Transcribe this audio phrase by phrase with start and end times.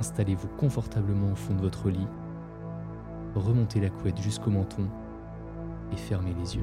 [0.00, 2.06] Installez-vous confortablement au fond de votre lit,
[3.34, 4.88] remontez la couette jusqu'au menton
[5.92, 6.62] et fermez les yeux.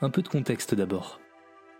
[0.00, 1.20] Un peu de contexte d'abord.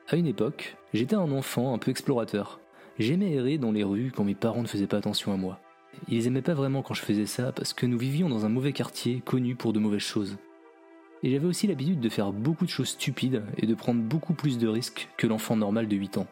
[0.08, 2.60] À une époque, j'étais un enfant un peu explorateur.
[2.98, 5.60] J'aimais errer dans les rues quand mes parents ne faisaient pas attention à moi.
[6.08, 8.72] Ils aimaient pas vraiment quand je faisais ça parce que nous vivions dans un mauvais
[8.72, 10.36] quartier connu pour de mauvaises choses.
[11.22, 14.58] Et j'avais aussi l'habitude de faire beaucoup de choses stupides et de prendre beaucoup plus
[14.58, 16.26] de risques que l'enfant normal de 8 ans.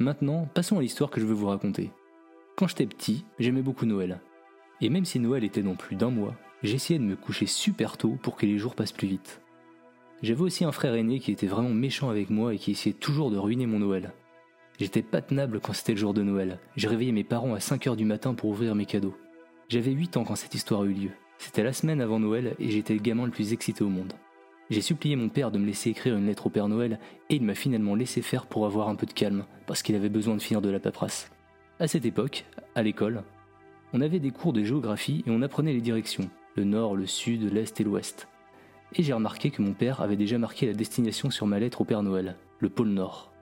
[0.00, 1.90] Maintenant, passons à l'histoire que je veux vous raconter.
[2.56, 4.20] Quand j'étais petit, j'aimais beaucoup Noël.
[4.80, 8.16] Et même si Noël était dans plus d'un mois, j'essayais de me coucher super tôt
[8.22, 9.40] pour que les jours passent plus vite.
[10.22, 13.30] J'avais aussi un frère aîné qui était vraiment méchant avec moi et qui essayait toujours
[13.30, 14.12] de ruiner mon Noël.
[14.78, 16.60] J'étais pas tenable quand c'était le jour de Noël.
[16.76, 19.16] J'ai réveillé mes parents à 5h du matin pour ouvrir mes cadeaux.
[19.68, 21.10] J'avais 8 ans quand cette histoire eut lieu.
[21.36, 24.12] C'était la semaine avant Noël et j'étais le gamin le plus excité au monde.
[24.70, 27.42] J'ai supplié mon père de me laisser écrire une lettre au Père Noël et il
[27.42, 30.42] m'a finalement laissé faire pour avoir un peu de calme, parce qu'il avait besoin de
[30.42, 31.30] finir de la paperasse.
[31.80, 32.44] À cette époque,
[32.76, 33.24] à l'école,
[33.92, 37.52] on avait des cours de géographie et on apprenait les directions, le nord, le sud,
[37.52, 38.28] l'est et l'ouest.
[38.94, 41.84] Et j'ai remarqué que mon père avait déjà marqué la destination sur ma lettre au
[41.84, 43.32] Père Noël, le pôle Nord.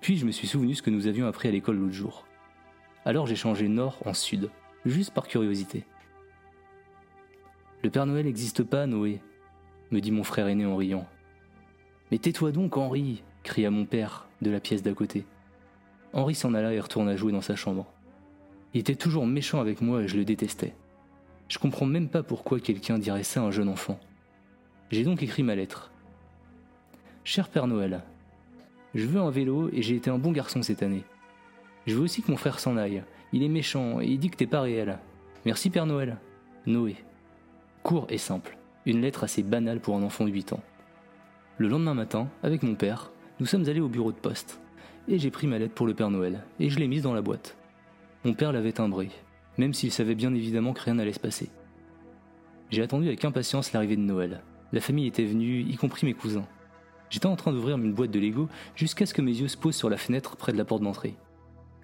[0.00, 2.26] Puis je me suis souvenu ce que nous avions appris à l'école l'autre jour.
[3.04, 4.50] Alors j'ai changé Nord en Sud,
[4.84, 5.84] juste par curiosité.
[7.82, 9.20] Le Père Noël n'existe pas, Noé,
[9.90, 11.06] me dit mon frère aîné en riant.
[12.10, 15.24] Mais tais-toi donc, Henri cria mon père de la pièce d'à côté.
[16.12, 17.86] Henri s'en alla et retourna jouer dans sa chambre.
[18.74, 20.74] Il était toujours méchant avec moi et je le détestais.
[21.48, 24.00] Je comprends même pas pourquoi quelqu'un dirait ça à un jeune enfant.
[24.90, 25.92] J'ai donc écrit ma lettre.
[27.24, 28.02] Cher Père Noël,
[28.96, 31.04] je veux un vélo et j'ai été un bon garçon cette année.
[31.86, 33.04] Je veux aussi que mon frère s'en aille.
[33.32, 34.98] Il est méchant et il dit que t'es pas réel.
[35.44, 36.16] Merci Père Noël.
[36.66, 36.96] Noé.
[37.82, 38.56] Court et simple.
[38.86, 40.62] Une lettre assez banale pour un enfant de 8 ans.
[41.58, 44.60] Le lendemain matin, avec mon père, nous sommes allés au bureau de poste.
[45.08, 47.22] Et j'ai pris ma lettre pour le Père Noël et je l'ai mise dans la
[47.22, 47.56] boîte.
[48.24, 49.10] Mon père l'avait timbrée,
[49.58, 51.50] même s'il savait bien évidemment que rien n'allait se passer.
[52.70, 54.42] J'ai attendu avec impatience l'arrivée de Noël.
[54.72, 56.46] La famille était venue, y compris mes cousins.
[57.08, 59.76] J'étais en train d'ouvrir une boîte de Lego jusqu'à ce que mes yeux se posent
[59.76, 61.16] sur la fenêtre près de la porte d'entrée.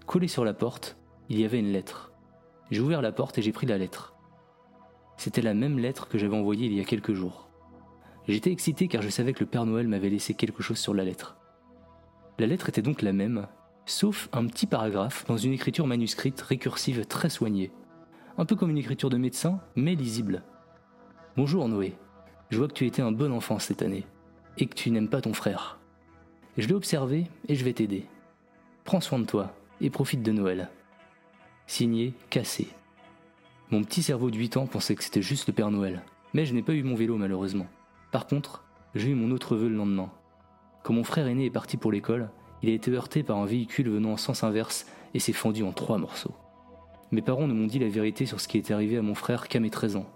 [0.07, 0.97] Collée sur la porte,
[1.29, 2.13] il y avait une lettre.
[2.71, 4.15] J'ai ouvert la porte et j'ai pris la lettre.
[5.17, 7.49] C'était la même lettre que j'avais envoyée il y a quelques jours.
[8.27, 11.05] J'étais excité car je savais que le Père Noël m'avait laissé quelque chose sur la
[11.05, 11.37] lettre.
[12.39, 13.47] La lettre était donc la même,
[13.87, 17.71] sauf un petit paragraphe dans une écriture manuscrite récursive très soignée.
[18.39, 20.43] Un peu comme une écriture de médecin, mais lisible.
[21.37, 21.95] Bonjour Noé,
[22.51, 24.07] je vois que tu étais un bon enfant cette année
[24.59, 25.79] et que tu n'aimes pas ton frère.
[26.59, 28.07] Je l'ai observé et je vais t'aider.
[28.85, 30.69] Prends soin de toi et profite de Noël.
[31.67, 32.69] Signé Cassé.
[33.71, 36.03] Mon petit cerveau de 8 ans pensait que c'était juste le Père Noël,
[36.35, 37.67] mais je n'ai pas eu mon vélo malheureusement.
[38.11, 40.11] Par contre, j'ai eu mon autre vœu le lendemain.
[40.83, 42.31] Quand mon frère aîné est parti pour l'école,
[42.63, 45.73] il a été heurté par un véhicule venant en sens inverse et s'est fendu en
[45.73, 46.35] trois morceaux.
[47.11, 49.49] Mes parents ne m'ont dit la vérité sur ce qui était arrivé à mon frère
[49.49, 50.07] qu'à mes 13 ans.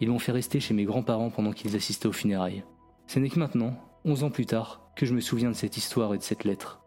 [0.00, 2.64] Ils m'ont fait rester chez mes grands-parents pendant qu'ils assistaient aux funérailles.
[3.06, 6.12] Ce n'est que maintenant, 11 ans plus tard, que je me souviens de cette histoire
[6.12, 6.80] et de cette lettre.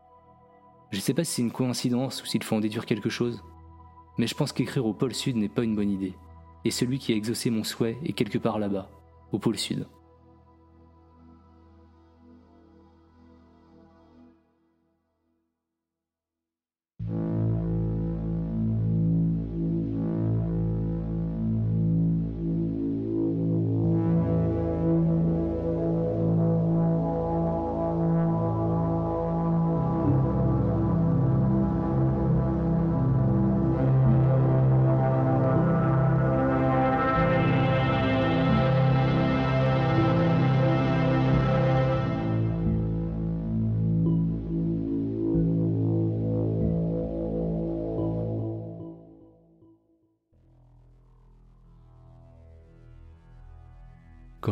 [0.91, 3.41] Je ne sais pas si c'est une coïncidence ou s'il faut en déduire quelque chose,
[4.17, 6.13] mais je pense qu'écrire au pôle sud n'est pas une bonne idée,
[6.65, 8.89] et celui qui a exaucé mon souhait est quelque part là-bas,
[9.31, 9.88] au pôle sud.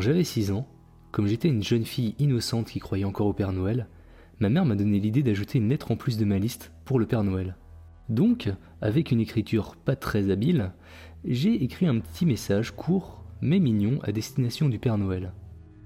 [0.04, 0.68] J'avais 6 ans,
[1.12, 3.88] comme j'étais une jeune fille innocente qui croyait encore au Père Noël,
[4.40, 7.06] ma mère m'a donné l'idée d'ajouter une lettre en plus de ma liste pour le
[7.06, 7.56] Père Noël.
[8.10, 8.52] Donc,
[8.82, 10.74] avec une écriture pas très habile,
[11.24, 15.32] j'ai écrit un petit message court mais mignon à destination du Père Noël.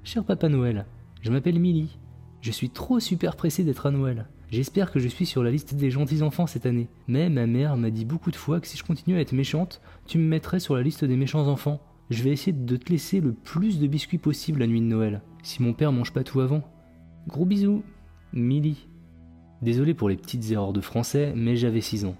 [0.03, 0.87] Cher Papa Noël,
[1.21, 1.99] je m'appelle Milly.
[2.41, 4.27] Je suis trop super pressé d'être à Noël.
[4.49, 6.87] J'espère que je suis sur la liste des gentils enfants cette année.
[7.07, 9.79] Mais ma mère m'a dit beaucoup de fois que si je continue à être méchante,
[10.07, 11.81] tu me mettrais sur la liste des méchants enfants.
[12.09, 15.21] Je vais essayer de te laisser le plus de biscuits possible la nuit de Noël,
[15.43, 16.63] si mon père mange pas tout avant.
[17.27, 17.83] Gros bisous,
[18.31, 18.87] Milly.
[19.61, 22.15] Désolé pour les petites erreurs de français, mais j'avais 6 ans.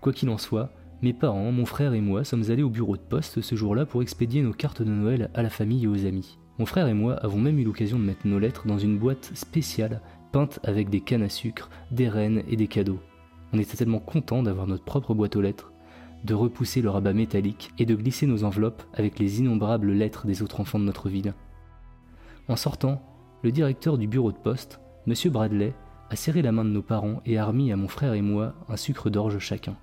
[0.00, 3.02] Quoi qu'il en soit, mes parents, mon frère et moi sommes allés au bureau de
[3.02, 6.38] poste ce jour-là pour expédier nos cartes de Noël à la famille et aux amis.
[6.58, 9.30] Mon frère et moi avons même eu l'occasion de mettre nos lettres dans une boîte
[9.34, 10.00] spéciale
[10.32, 12.98] peinte avec des cannes à sucre, des rennes et des cadeaux.
[13.52, 15.72] On était tellement contents d'avoir notre propre boîte aux lettres,
[16.24, 20.42] de repousser le rabat métallique et de glisser nos enveloppes avec les innombrables lettres des
[20.42, 21.34] autres enfants de notre ville.
[22.48, 23.02] En sortant,
[23.42, 25.14] le directeur du bureau de poste, M.
[25.30, 25.74] Bradley,
[26.10, 28.54] a serré la main de nos parents et a remis à mon frère et moi
[28.68, 29.76] un sucre d'orge chacun.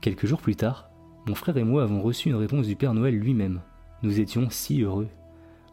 [0.00, 0.90] Quelques jours plus tard,
[1.26, 3.60] mon frère et moi avons reçu une réponse du Père Noël lui-même.
[4.02, 5.08] Nous étions si heureux.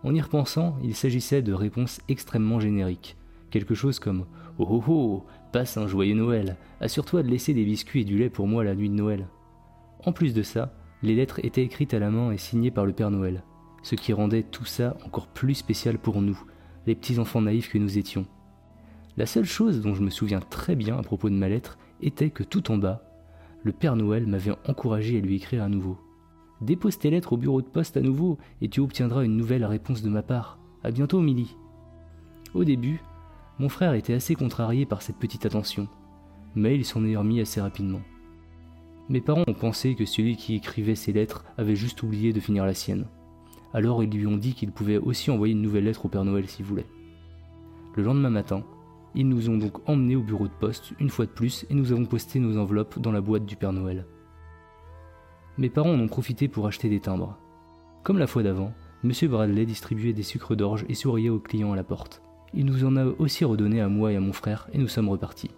[0.03, 3.17] En y repensant, il s'agissait de réponses extrêmement génériques.
[3.51, 4.25] Quelque chose comme
[4.57, 8.29] Oh oh oh, passe un joyeux Noël, assure-toi de laisser des biscuits et du lait
[8.29, 9.27] pour moi la nuit de Noël.
[10.05, 12.93] En plus de ça, les lettres étaient écrites à la main et signées par le
[12.93, 13.43] Père Noël,
[13.83, 16.39] ce qui rendait tout ça encore plus spécial pour nous,
[16.87, 18.25] les petits enfants naïfs que nous étions.
[19.17, 22.29] La seule chose dont je me souviens très bien à propos de ma lettre était
[22.29, 23.03] que tout en bas,
[23.63, 25.99] le Père Noël m'avait encouragé à lui écrire à nouveau.
[26.61, 30.01] Dépose tes lettres au bureau de poste à nouveau et tu obtiendras une nouvelle réponse
[30.01, 30.57] de ma part.
[30.83, 31.55] À bientôt, Milly.
[32.53, 33.01] Au début,
[33.59, 35.87] mon frère était assez contrarié par cette petite attention,
[36.55, 38.01] mais il s'en est remis assez rapidement.
[39.09, 42.65] Mes parents ont pensé que celui qui écrivait ces lettres avait juste oublié de finir
[42.65, 43.07] la sienne.
[43.73, 46.47] Alors ils lui ont dit qu'il pouvait aussi envoyer une nouvelle lettre au Père Noël
[46.47, 46.87] s'il voulait.
[47.95, 48.63] Le lendemain matin,
[49.15, 51.91] ils nous ont donc emmenés au bureau de poste une fois de plus et nous
[51.91, 54.05] avons posté nos enveloppes dans la boîte du Père Noël.
[55.57, 57.37] Mes parents en ont profité pour acheter des timbres.
[58.03, 59.11] Comme la fois d'avant, M.
[59.29, 62.21] Bradley distribuait des sucres d'orge et souriait aux clients à la porte.
[62.53, 65.09] Il nous en a aussi redonné à moi et à mon frère et nous sommes
[65.09, 65.51] repartis.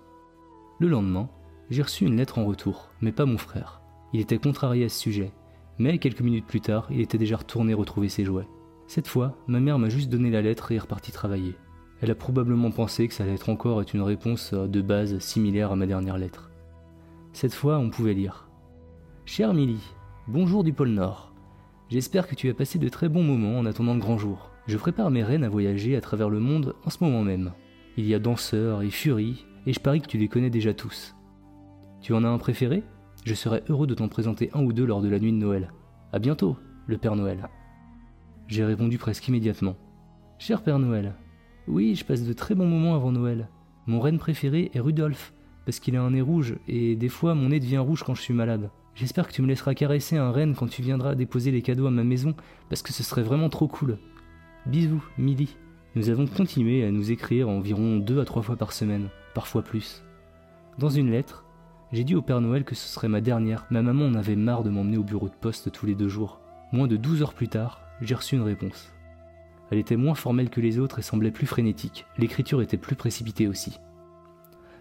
[0.80, 1.30] Le lendemain,
[1.70, 3.82] j'ai reçu une lettre en retour, mais pas mon frère.
[4.14, 5.32] Il était contrarié à ce sujet,
[5.80, 8.48] mais quelques minutes plus tard, il était déjà retourné retrouver ses jouets.
[8.88, 11.56] Cette fois, ma mère m'a juste donné la lettre et est repartie travailler.
[12.02, 15.76] Elle a probablement pensé que ça allait être encore une réponse de base similaire à
[15.76, 16.52] ma dernière lettre.
[17.32, 18.50] Cette fois, on pouvait lire.
[19.26, 19.80] Cher Milly,
[20.28, 21.34] bonjour du pôle Nord.
[21.90, 24.52] J'espère que tu as passé de très bons moments en attendant le grand jour.
[24.68, 27.54] Je prépare mes reines à voyager à travers le monde en ce moment même.
[27.98, 31.16] Il y a Danseur et Fury, et je parie que tu les connais déjà tous.
[32.04, 32.84] Tu en as un préféré?
[33.24, 35.72] Je serais heureux de t'en présenter un ou deux lors de la nuit de Noël.
[36.12, 37.48] À bientôt, le Père Noël.
[38.50, 39.78] J'ai répondu presque immédiatement.
[40.38, 41.16] Cher Père Noël,
[41.66, 43.48] oui, je passe de très bons moments avant Noël.
[43.88, 45.34] Mon reine préféré est Rudolph,
[45.66, 48.22] parce qu'il a un nez rouge, et des fois mon nez devient rouge quand je
[48.22, 48.70] suis malade.
[48.96, 51.92] J'espère que tu me laisseras caresser un renne quand tu viendras déposer les cadeaux à
[51.92, 52.36] ma maison,
[52.68, 53.98] parce que ce serait vraiment trop cool.
[54.66, 55.56] Bisous, Milly.
[55.96, 60.04] Nous avons continué à nous écrire environ deux à trois fois par semaine, parfois plus.
[60.80, 61.43] Dans une lettre,
[61.94, 63.68] j'ai dit au Père Noël que ce serait ma dernière.
[63.70, 66.42] Ma maman en avait marre de m'emmener au bureau de poste tous les deux jours.
[66.72, 68.92] Moins de douze heures plus tard, j'ai reçu une réponse.
[69.70, 72.08] Elle était moins formelle que les autres et semblait plus frénétique.
[72.18, 73.80] L'écriture était plus précipitée aussi.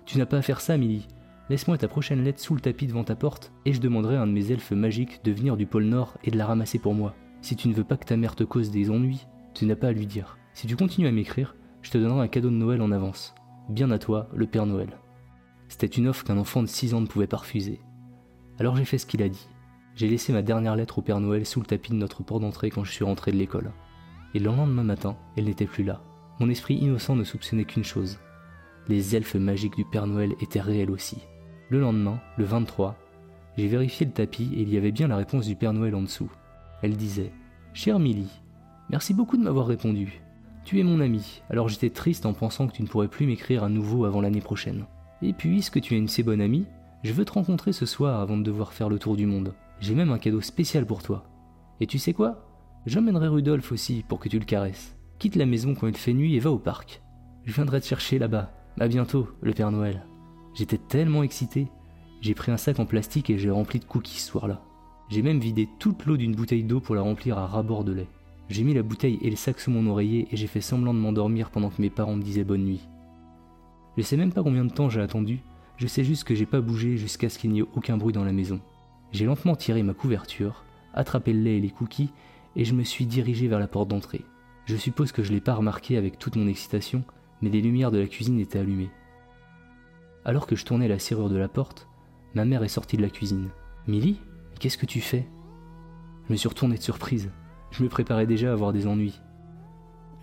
[0.07, 1.07] Tu n'as pas à faire ça, Milly.
[1.51, 4.27] Laisse-moi ta prochaine lettre sous le tapis devant ta porte, et je demanderai à un
[4.27, 7.15] de mes elfes magiques de venir du pôle Nord et de la ramasser pour moi.
[7.43, 9.89] Si tu ne veux pas que ta mère te cause des ennuis, tu n'as pas
[9.89, 10.39] à lui dire.
[10.55, 13.35] Si tu continues à m'écrire, je te donnerai un cadeau de Noël en avance.
[13.69, 14.89] Bien à toi, le Père Noël.
[15.73, 17.81] C'était une offre qu'un enfant de 6 ans ne pouvait pas refuser.
[18.59, 19.49] Alors j'ai fait ce qu'il a dit.
[19.95, 22.69] J'ai laissé ma dernière lettre au Père Noël sous le tapis de notre port d'entrée
[22.69, 23.73] quand je suis rentré de l'école.
[24.35, 26.03] Et le lendemain matin, elle n'était plus là.
[26.41, 28.19] Mon esprit innocent ne soupçonnait qu'une chose.
[28.87, 31.17] Les elfes magiques du Père Noël étaient réels aussi.
[31.71, 32.99] Le lendemain, le 23,
[33.57, 36.03] j'ai vérifié le tapis et il y avait bien la réponse du Père Noël en
[36.03, 36.31] dessous.
[36.83, 37.33] Elle disait
[37.73, 38.29] Cher Milly,
[38.91, 40.21] Merci beaucoup de m'avoir répondu.
[40.67, 43.65] Tu es mon ami, alors j'étais triste en pensant que tu ne pourrais plus m'écrire
[43.65, 44.85] à nouveau avant l'année prochaine.
[45.23, 46.67] Et puisque tu es une si bonne amie,
[47.05, 49.55] je veux te rencontrer ce soir avant de devoir faire le tour du monde.
[49.81, 51.25] J'ai même un cadeau spécial pour toi.
[51.81, 52.49] Et tu sais quoi?
[52.87, 54.97] J'emmènerai Rudolf aussi pour que tu le caresses.
[55.21, 57.03] Quitte la maison quand il fait nuit et va au parc.
[57.45, 58.53] Je viendrai te chercher là-bas.
[58.81, 60.07] À bientôt, le Père Noël.
[60.55, 61.69] J'étais tellement excité.
[62.21, 64.63] J'ai pris un sac en plastique et j'ai rempli de cookies ce soir-là.
[65.09, 68.09] J'ai même vidé toute l'eau d'une bouteille d'eau pour la remplir à ras de lait.
[68.49, 70.99] J'ai mis la bouteille et le sac sous mon oreiller et j'ai fait semblant de
[70.99, 72.89] m'endormir pendant que mes parents me disaient bonne nuit.
[73.97, 75.41] Je sais même pas combien de temps j'ai attendu,
[75.77, 78.25] je sais juste que j'ai pas bougé jusqu'à ce qu'il n'y ait aucun bruit dans
[78.25, 78.61] la maison.
[79.11, 82.13] J'ai lentement tiré ma couverture, attrapé le lait et les cookies,
[82.57, 84.25] et je me suis dirigé vers la porte d'entrée.
[84.65, 87.05] Je suppose que je l'ai pas remarqué avec toute mon excitation,
[87.41, 88.91] mais les lumières de la cuisine étaient allumées.
[90.25, 91.89] Alors que je tournais la serrure de la porte,
[92.35, 93.49] ma mère est sortie de la cuisine.
[93.87, 94.21] Milly
[94.61, 95.27] Qu'est-ce que tu fais?
[96.29, 97.33] Je me suis retourné de surprise.
[97.73, 99.21] Je me préparais déjà à avoir des ennuis.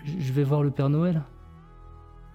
[0.05, 1.23] Je vais voir le Père Noël?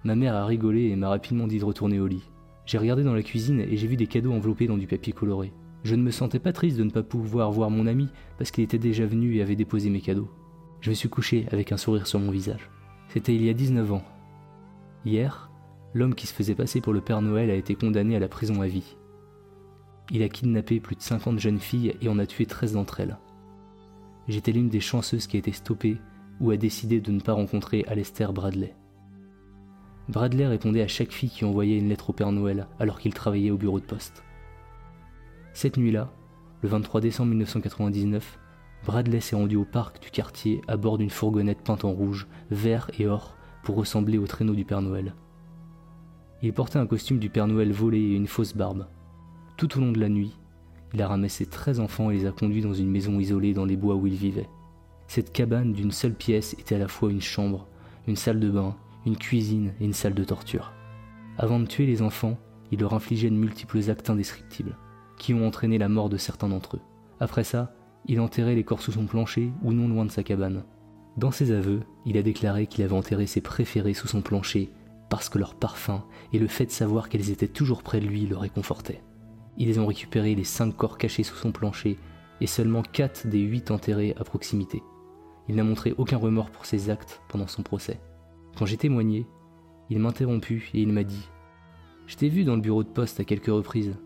[0.05, 2.29] Ma mère a rigolé et m'a rapidement dit de retourner au lit.
[2.67, 5.51] J'ai regardé dans la cuisine et j'ai vu des cadeaux enveloppés dans du papier coloré.
[5.83, 8.63] Je ne me sentais pas triste de ne pas pouvoir voir mon ami parce qu'il
[8.63, 10.29] était déjà venu et avait déposé mes cadeaux.
[10.79, 12.69] Je me suis couché avec un sourire sur mon visage.
[13.07, 14.03] C'était il y a 19 ans.
[15.05, 15.49] Hier,
[15.95, 18.61] l'homme qui se faisait passer pour le Père Noël a été condamné à la prison
[18.61, 18.97] à vie.
[20.11, 23.17] Il a kidnappé plus de 50 jeunes filles et en a tué 13 d'entre elles.
[24.27, 25.97] J'étais l'une des chanceuses qui a été stoppée
[26.39, 28.75] ou a décidé de ne pas rencontrer Alester Bradley.
[30.07, 33.51] Bradley répondait à chaque fille qui envoyait une lettre au Père Noël alors qu'il travaillait
[33.51, 34.23] au bureau de poste.
[35.53, 36.11] Cette nuit-là,
[36.61, 38.37] le 23 décembre 1999,
[38.85, 42.91] Bradley s'est rendu au parc du quartier à bord d'une fourgonnette peinte en rouge, vert
[42.99, 45.15] et or pour ressembler au traîneau du Père Noël.
[46.43, 48.85] Il portait un costume du Père Noël volé et une fausse barbe.
[49.57, 50.37] Tout au long de la nuit,
[50.93, 53.75] il a ramassé 13 enfants et les a conduits dans une maison isolée dans les
[53.75, 54.49] bois où ils vivaient.
[55.07, 57.67] Cette cabane d'une seule pièce était à la fois une chambre,
[58.07, 60.73] une salle de bain, une cuisine et une salle de torture.
[61.37, 62.37] Avant de tuer les enfants,
[62.71, 64.77] il leur infligeait de multiples actes indescriptibles,
[65.17, 66.81] qui ont entraîné la mort de certains d'entre eux.
[67.19, 67.73] Après ça,
[68.07, 70.63] il enterrait les corps sous son plancher ou non loin de sa cabane.
[71.17, 74.71] Dans ses aveux, il a déclaré qu'il avait enterré ses préférés sous son plancher
[75.09, 78.25] parce que leur parfum et le fait de savoir qu'elles étaient toujours près de lui
[78.25, 79.01] le réconfortaient.
[79.57, 81.97] Ils ont récupéré les cinq corps cachés sous son plancher
[82.41, 84.83] et seulement quatre des huit enterrés à proximité.
[85.47, 87.99] Il n'a montré aucun remords pour ses actes pendant son procès.
[88.55, 89.27] Quand j'ai témoigné,
[89.89, 91.29] il m'a interrompu et il m'a dit
[92.07, 93.97] Je t'ai vu dans le bureau de poste à quelques reprises.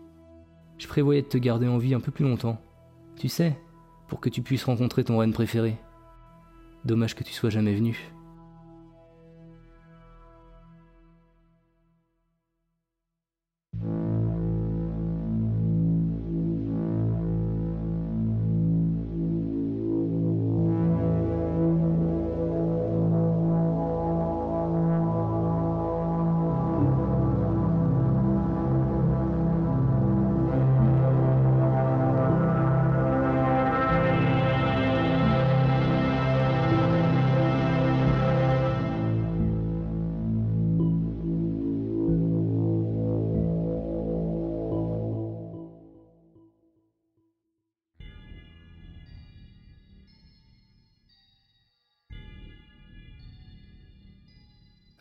[0.78, 2.60] Je prévoyais de te garder en vie un peu plus longtemps.
[3.16, 3.58] Tu sais,
[4.08, 5.76] pour que tu puisses rencontrer ton reine préféré.
[6.84, 8.12] Dommage que tu sois jamais venu.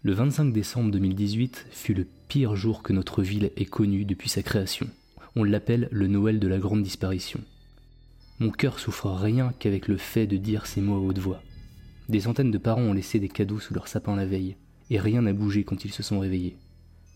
[0.10, 4.42] Le 25 décembre 2018 fut le pire jour que notre ville ait connu depuis sa
[4.42, 4.88] création.
[5.36, 7.40] On l'appelle le Noël de la Grande Disparition.
[8.40, 11.44] Mon cœur souffre rien qu'avec le fait de dire ces mots à haute voix.
[12.10, 14.56] Des centaines de parents ont laissé des cadeaux sous leur sapin la veille,
[14.90, 16.58] et rien n'a bougé quand ils se sont réveillés.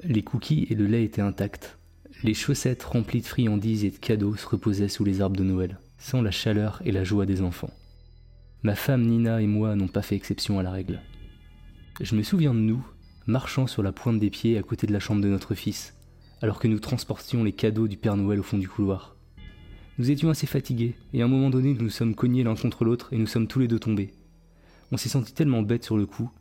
[0.04, 1.80] Les cookies et le lait étaient intacts.
[2.22, 5.80] Les chaussettes remplies de friandises et de cadeaux se reposaient sous les arbres de Noël,
[5.98, 7.74] sans la chaleur et la joie des enfants.
[8.62, 11.02] Ma femme Nina et moi n'ont pas fait exception à la règle.
[12.02, 12.84] Je me souviens de nous,
[13.28, 15.94] marchant sur la pointe des pieds à côté de la chambre de notre fils,
[16.42, 19.16] alors que nous transportions les cadeaux du Père Noël au fond du couloir.
[20.00, 22.84] Nous étions assez fatigués, et à un moment donné nous nous sommes cognés l'un contre
[22.84, 24.12] l'autre et nous sommes tous les deux tombés.
[24.92, 26.32] On s'est senti tellement bêtes sur le coup.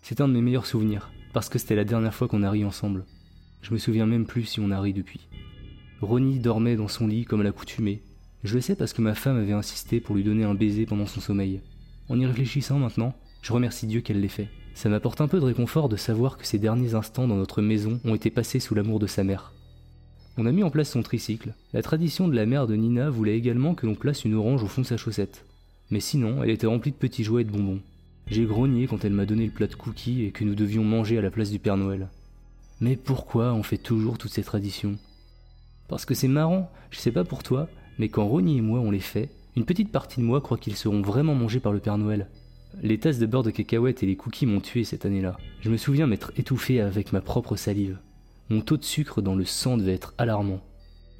[0.00, 2.64] C'est un de mes meilleurs souvenirs, parce que c'était la dernière fois qu'on a ri
[2.64, 3.04] ensemble.
[3.62, 5.28] Je me souviens même plus si on a ri depuis.
[6.02, 8.04] Ronnie dormait dans son lit comme à l'accoutumée.
[8.44, 11.06] Je le sais parce que ma femme avait insisté pour lui donner un baiser pendant
[11.06, 11.62] son sommeil.
[12.08, 14.48] En y réfléchissant maintenant, je remercie Dieu qu'elle l'ait fait.
[14.74, 18.00] Ça m'apporte un peu de réconfort de savoir que ces derniers instants dans notre maison
[18.04, 19.52] ont été passés sous l'amour de sa mère.
[20.36, 21.54] On a mis en place son tricycle.
[21.72, 24.66] La tradition de la mère de Nina voulait également que l'on place une orange au
[24.66, 25.44] fond de sa chaussette.
[25.90, 27.80] Mais sinon, elle était remplie de petits jouets et de bonbons.
[28.26, 31.18] J'ai grogné quand elle m'a donné le plat de cookies et que nous devions manger
[31.18, 32.08] à la place du Père Noël.
[32.80, 34.96] Mais pourquoi on fait toujours toutes ces traditions?
[35.86, 38.90] Parce que c'est marrant, je sais pas pour toi, mais quand Ronnie et moi on
[38.90, 41.98] les fait, une petite partie de moi croit qu'ils seront vraiment mangés par le Père
[41.98, 42.28] Noël.
[42.82, 45.36] Les tasses de beurre de cacahuètes et les cookies m'ont tué cette année-là.
[45.60, 47.98] Je me souviens m'être étouffé avec ma propre salive.
[48.50, 50.60] Mon taux de sucre dans le sang devait être alarmant.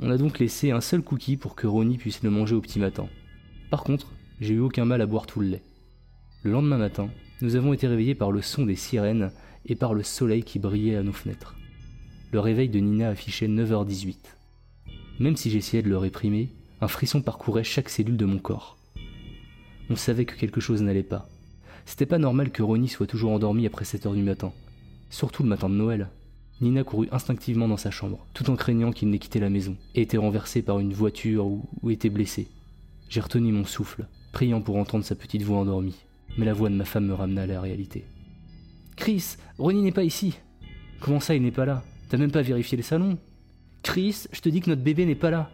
[0.01, 2.81] On a donc laissé un seul cookie pour que Ronnie puisse le manger au petit
[2.81, 3.09] matin.
[3.71, 5.63] Par contre, j'ai eu aucun mal à boire tout le lait.
[6.43, 7.09] Le lendemain matin,
[7.41, 9.31] nous avons été réveillés par le son des sirènes
[9.67, 11.57] et par le soleil qui brillait à nos fenêtres.
[12.33, 14.17] Le réveil de Nina affichait 9h18.
[15.21, 18.77] Même si j'essayais de le réprimer, un frisson parcourait chaque cellule de mon corps.
[19.89, 21.29] On savait que quelque chose n'allait pas.
[21.87, 24.53] C'était pas normal que Ronnie soit toujours endormi après 7 heures du matin.
[25.11, 26.09] Surtout le matin de Noël.
[26.61, 30.03] Nina courut instinctivement dans sa chambre, tout en craignant qu'il n'ait quitté la maison, et
[30.03, 32.49] été renversé par une voiture ou, ou été blessé.
[33.09, 35.97] J'ai retenu mon souffle, priant pour entendre sa petite voix endormie.
[36.39, 38.05] mais la voix de ma femme me ramena à la réalité.
[38.97, 40.39] Chris, Ronnie n'est pas ici.
[41.01, 41.85] Comment ça, il n'est pas là?
[42.09, 43.19] T'as même pas vérifié le salon?
[43.83, 45.51] Chris, je te dis que notre bébé n'est pas là.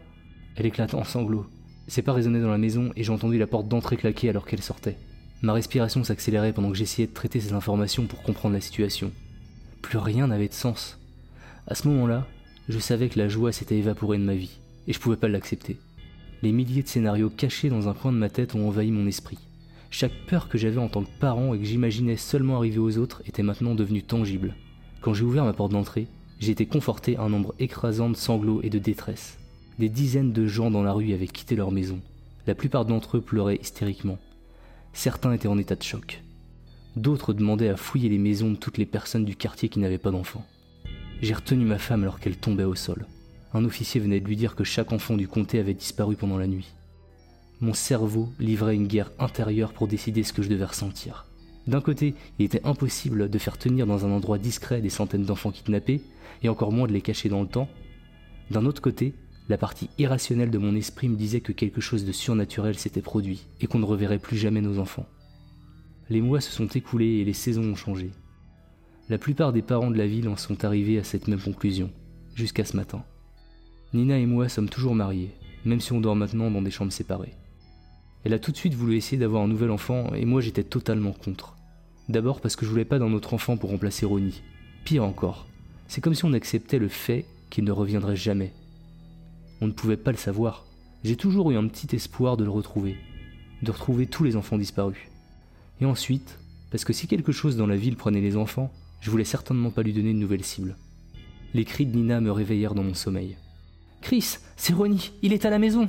[0.57, 1.47] Elle éclate en sanglots.
[1.87, 4.63] C'est pas résonné dans la maison et j'ai entendu la porte d'entrée claquer alors qu'elle
[4.63, 4.97] sortait.
[5.43, 9.11] Ma respiration s'accélérait pendant que j'essayais de traiter ces informations pour comprendre la situation.
[9.81, 10.99] Plus rien n'avait de sens.
[11.67, 12.27] À ce moment-là,
[12.69, 15.79] je savais que la joie s'était évaporée de ma vie et je pouvais pas l'accepter.
[16.43, 19.39] Les milliers de scénarios cachés dans un coin de ma tête ont envahi mon esprit.
[19.91, 23.23] Chaque peur que j'avais en tant que parent et que j'imaginais seulement arriver aux autres
[23.27, 24.55] était maintenant devenue tangible.
[25.01, 26.07] Quand j'ai ouvert ma porte d'entrée,
[26.39, 29.39] j'ai été conforté à un nombre écrasant de sanglots et de détresse.
[29.79, 32.01] Des dizaines de gens dans la rue avaient quitté leur maison.
[32.47, 34.19] La plupart d'entre eux pleuraient hystériquement.
[34.93, 36.23] Certains étaient en état de choc.
[36.97, 40.11] D'autres demandaient à fouiller les maisons de toutes les personnes du quartier qui n'avaient pas
[40.11, 40.47] d'enfants.
[41.23, 43.07] J'ai retenu ma femme alors qu'elle tombait au sol.
[43.53, 46.47] Un officier venait de lui dire que chaque enfant du comté avait disparu pendant la
[46.47, 46.73] nuit.
[47.61, 51.27] Mon cerveau livrait une guerre intérieure pour décider ce que je devais ressentir.
[51.67, 55.51] D'un côté, il était impossible de faire tenir dans un endroit discret des centaines d'enfants
[55.51, 56.01] kidnappés,
[56.43, 57.69] et encore moins de les cacher dans le temps.
[58.51, 59.15] D'un autre côté,
[59.51, 63.47] la partie irrationnelle de mon esprit me disait que quelque chose de surnaturel s'était produit,
[63.61, 65.07] et qu'on ne reverrait plus jamais nos enfants.
[66.09, 68.13] Les mois se sont écoulés et les saisons ont changé.
[69.09, 71.91] La plupart des parents de la ville en sont arrivés à cette même conclusion,
[72.37, 73.05] jusqu'à ce matin.
[73.93, 75.33] Nina et moi sommes toujours mariés,
[75.65, 77.35] même si on dort maintenant dans des chambres séparées.
[78.23, 81.13] Elle a tout de suite voulu essayer d'avoir un nouvel enfant et moi j'étais totalement
[81.13, 81.57] contre.
[82.09, 84.43] D'abord parce que je voulais pas d'un autre enfant pour remplacer Ronnie.
[84.85, 85.49] Pire encore,
[85.89, 88.53] c'est comme si on acceptait le fait qu'il ne reviendrait jamais.
[89.61, 90.67] On ne pouvait pas le savoir.
[91.05, 92.97] J'ai toujours eu un petit espoir de le retrouver,
[93.63, 94.99] de retrouver tous les enfants disparus.
[95.81, 96.39] Et ensuite,
[96.71, 99.83] parce que si quelque chose dans la ville prenait les enfants, je voulais certainement pas
[99.83, 100.77] lui donner une nouvelle cible.
[101.53, 103.37] Les cris de Nina me réveillèrent dans mon sommeil.
[104.03, 105.89] Chris, c'est Ronnie, il est à la maison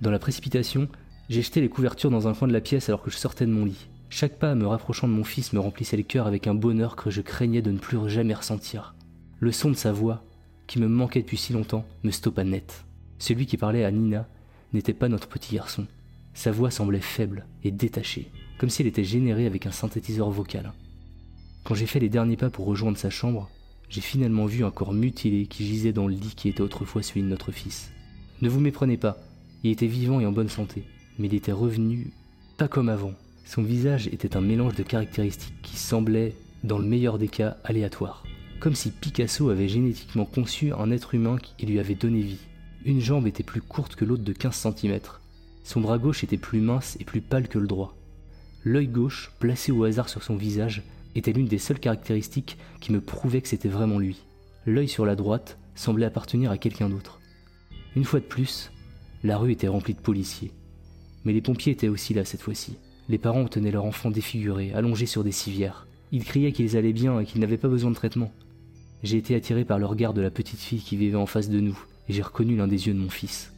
[0.00, 0.88] Dans la précipitation,
[1.28, 3.50] j'ai jeté les couvertures dans un coin de la pièce alors que je sortais de
[3.50, 3.88] mon lit.
[4.08, 7.10] Chaque pas me rapprochant de mon fils me remplissait le cœur avec un bonheur que
[7.10, 8.94] je craignais de ne plus jamais ressentir.
[9.40, 10.22] Le son de sa voix,
[10.66, 12.84] qui me manquait depuis si longtemps, me stoppa net.
[13.18, 14.28] Celui qui parlait à Nina
[14.72, 15.86] n'était pas notre petit garçon.
[16.34, 20.72] Sa voix semblait faible et détachée, comme si elle était générée avec un synthétiseur vocal.
[21.64, 23.48] Quand j'ai fait les derniers pas pour rejoindre sa chambre,
[23.88, 27.22] j'ai finalement vu un corps mutilé qui gisait dans le lit qui était autrefois celui
[27.22, 27.90] de notre fils.
[28.42, 29.18] Ne vous méprenez pas,
[29.62, 30.84] il était vivant et en bonne santé
[31.18, 32.12] mais il était revenu
[32.56, 33.12] pas comme avant.
[33.44, 38.24] Son visage était un mélange de caractéristiques qui semblaient, dans le meilleur des cas, aléatoires.
[38.60, 42.40] Comme si Picasso avait génétiquement conçu un être humain qui lui avait donné vie.
[42.84, 44.98] Une jambe était plus courte que l'autre de 15 cm.
[45.62, 47.96] Son bras gauche était plus mince et plus pâle que le droit.
[48.64, 50.82] L'œil gauche, placé au hasard sur son visage,
[51.14, 54.24] était l'une des seules caractéristiques qui me prouvaient que c'était vraiment lui.
[54.64, 57.20] L'œil sur la droite semblait appartenir à quelqu'un d'autre.
[57.94, 58.72] Une fois de plus,
[59.22, 60.52] la rue était remplie de policiers.
[61.24, 62.76] Mais les pompiers étaient aussi là cette fois-ci.
[63.08, 65.86] Les parents tenaient leur enfant défiguré, allongé sur des civières.
[66.12, 68.32] Ils criaient qu'ils allaient bien et qu'ils n'avaient pas besoin de traitement.
[69.06, 71.60] J'ai été attiré par le regard de la petite fille qui vivait en face de
[71.60, 73.54] nous, et j'ai reconnu l'un des yeux de mon fils.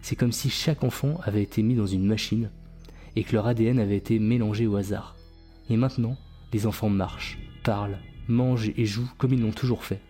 [0.00, 2.48] C'est comme si chaque enfant avait été mis dans une machine,
[3.14, 5.16] et que leur ADN avait été mélangé au hasard.
[5.68, 6.16] Et maintenant,
[6.54, 10.00] les enfants marchent, parlent, mangent et jouent comme ils l'ont toujours fait.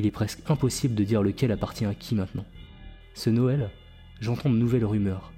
[0.00, 2.46] Il est presque impossible de dire lequel appartient à qui maintenant.
[3.14, 3.70] Ce Noël,
[4.20, 5.32] j'entends de nouvelles rumeurs.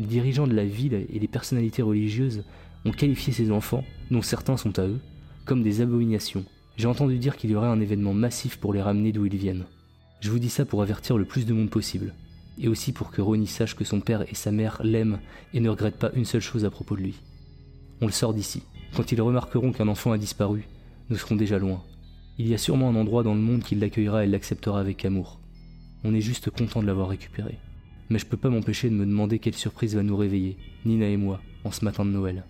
[0.00, 2.42] Les dirigeants de la ville et les personnalités religieuses
[2.84, 4.98] ont qualifié ces enfants, dont certains sont à eux,
[5.44, 6.44] comme des abominations.
[6.76, 9.64] J'ai entendu dire qu'il y aurait un événement massif pour les ramener d'où ils viennent.
[10.20, 12.14] Je vous dis ça pour avertir le plus de monde possible,
[12.58, 15.18] et aussi pour que Ronnie sache que son père et sa mère l'aiment
[15.52, 17.14] et ne regrettent pas une seule chose à propos de lui.
[18.00, 18.62] On le sort d'ici.
[18.96, 20.68] Quand ils remarqueront qu'un enfant a disparu,
[21.10, 21.82] nous serons déjà loin.
[22.38, 25.40] Il y a sûrement un endroit dans le monde qui l'accueillera et l'acceptera avec amour.
[26.04, 27.58] On est juste content de l'avoir récupéré
[28.12, 31.16] mais je peux pas m'empêcher de me demander quelle surprise va nous réveiller, Nina et
[31.16, 32.44] moi, en ce matin de Noël.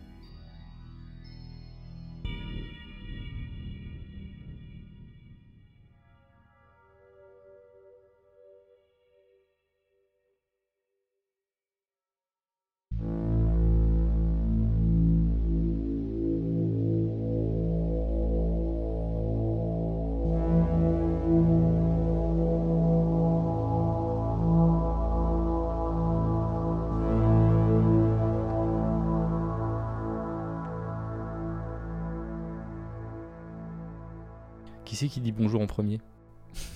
[35.72, 36.00] Premier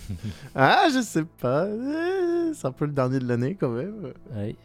[0.55, 1.67] Ah, je sais pas.
[1.69, 4.13] Eh, C'est un peu le dernier de l'année quand même.
[4.35, 4.57] Ouais.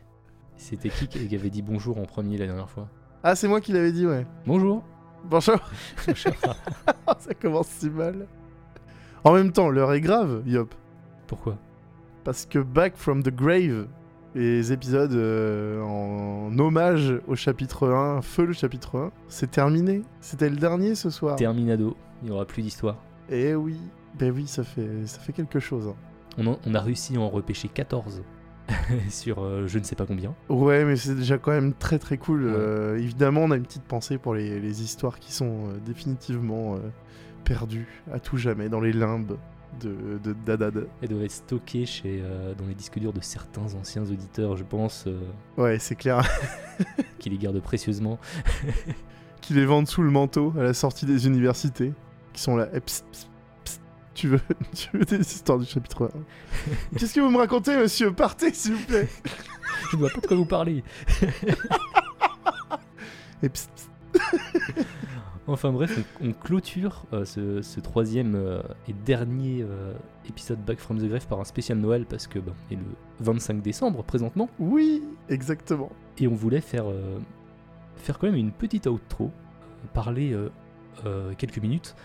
[0.56, 2.88] C'était qui qui avait dit bonjour en premier la dernière fois?
[3.24, 4.26] Ah, c'est moi qui l'avais dit, ouais.
[4.46, 4.84] Bonjour
[5.26, 5.58] Bonjour.
[7.20, 8.28] Ça commence si mal.
[9.24, 10.74] En même temps, l'heure est grave, Yop.
[11.28, 11.58] Pourquoi?
[12.24, 13.88] Parce que Back from the Grave
[14.34, 19.12] les épisodes euh, en hommage au chapitre 1, feu le chapitre 1.
[19.28, 20.04] C'est terminé.
[20.22, 21.36] C'était le dernier ce soir.
[21.36, 22.98] Terminado, il n'y aura plus d'histoire.
[23.30, 23.78] Eh oui,
[24.18, 25.88] ben oui, ça fait, ça fait quelque chose.
[25.88, 25.96] hein.
[26.38, 28.22] On, en- on a réussi à en repêcher 14
[29.10, 30.34] sur euh, je ne sais pas combien.
[30.50, 32.46] Ouais, mais c'est déjà quand même très très cool.
[32.46, 32.52] Ouais.
[32.56, 36.76] Euh, évidemment, on a une petite pensée pour les, les histoires qui sont euh, définitivement
[36.76, 36.80] euh,
[37.44, 39.38] perdues à tout jamais dans les limbes
[39.82, 40.88] de, de Dadad.
[41.02, 44.64] Elles doivent être stockées chez, euh, dans les disques durs de certains anciens auditeurs, je
[44.64, 45.20] pense, euh,
[45.58, 46.22] Ouais, c'est clair.
[47.20, 48.20] qui les gardent précieusement.
[49.42, 51.94] qui les vendent sous le manteau à la sortie des universités,
[52.34, 52.68] qui sont là.
[52.74, 53.31] Eh, psst, psst, psst.
[54.22, 54.40] Tu veux,
[54.76, 56.12] tu veux des histoires du chapitre
[56.94, 58.14] 1 Qu'est-ce que vous me racontez, monsieur?
[58.14, 59.08] Partez, s'il vous plaît
[59.92, 60.84] Je ne vois pas de quoi vous parler.
[63.42, 63.90] Et psst, psst.
[65.48, 69.92] Enfin bref, on, on clôture euh, ce, ce troisième euh, et dernier euh,
[70.30, 72.86] épisode Back from the Grave par un spécial Noël parce que on est le
[73.22, 75.90] 25 décembre présentement Oui, exactement.
[76.20, 76.86] et on voulait faire,
[77.96, 79.32] faire quand même une petite outro,
[79.96, 80.38] parler
[81.40, 81.96] quelques minutes,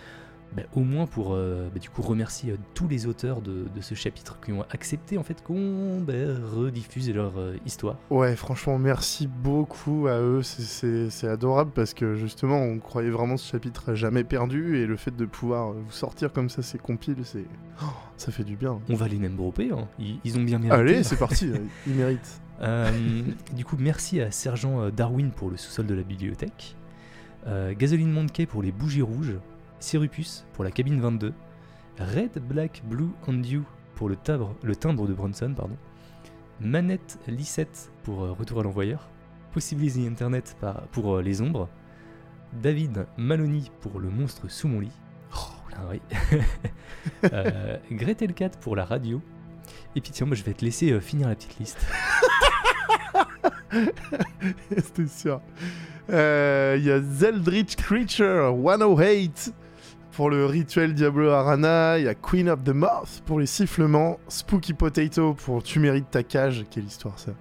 [0.54, 3.80] bah, au moins pour euh, bah, du coup remercier euh, tous les auteurs de, de
[3.80, 6.12] ce chapitre qui ont accepté en fait qu'on bah,
[6.54, 7.96] rediffuse leur euh, histoire.
[8.10, 10.42] Ouais, franchement, merci beaucoup à eux.
[10.42, 14.86] C'est- C'est c'est adorable parce que justement, on croyait vraiment ce chapitre jamais perdu et
[14.86, 17.44] le fait de pouvoir vous sortir comme ça ces compiles, c'est.
[17.82, 18.78] Oh, ça fait du bien.
[18.88, 19.88] On va les name dropper, hein.
[19.98, 20.74] ils, ils ont bien mérité.
[20.80, 21.50] Allez, c'est parti,
[21.86, 22.40] ils méritent.
[23.54, 26.74] Du coup, merci à Sergent Darwin pour le sous-sol de la bibliothèque,
[27.78, 29.34] Gasoline Monkey pour les bougies rouges,
[29.80, 31.32] Sirupus pour la cabine 22,
[31.98, 35.76] Red, Black, Blue and You pour le timbre, de Bronson, pardon,
[36.60, 39.08] Manette Lissette pour euh, Retour à l'envoyeur,
[39.52, 40.56] Possibilize the Internet
[40.92, 41.68] pour euh, les ombres,
[42.52, 44.92] David Maloney pour le monstre sous mon lit,
[45.34, 46.00] oh, là, oui.
[47.32, 49.22] Euh, Gretel Cat pour la radio,
[49.94, 51.86] et puis tiens, moi je vais te laisser finir la petite liste.
[54.70, 55.40] C'était sûr.
[56.08, 59.54] Il y a Zeldritch Creature 108
[60.16, 61.98] pour le rituel Diablo Arana.
[61.98, 64.18] Il y a Queen of the Moth pour les sifflements.
[64.28, 66.64] Spooky Potato pour Tu mérites ta cage.
[66.70, 67.32] Quelle histoire ça.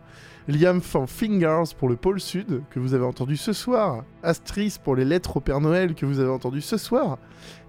[0.48, 4.04] Liam for Fingers pour le pôle sud que vous avez entendu ce soir.
[4.22, 7.18] Astris pour les lettres au Père Noël que vous avez entendu ce soir.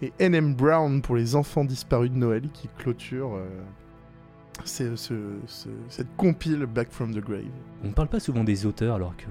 [0.02, 3.46] Et NM Brown pour les enfants disparus de Noël qui clôture euh,
[4.64, 5.14] c'est- ce-
[5.46, 7.44] ce- cette compile Back from the Grave.
[7.82, 9.24] On ne parle pas souvent des auteurs alors que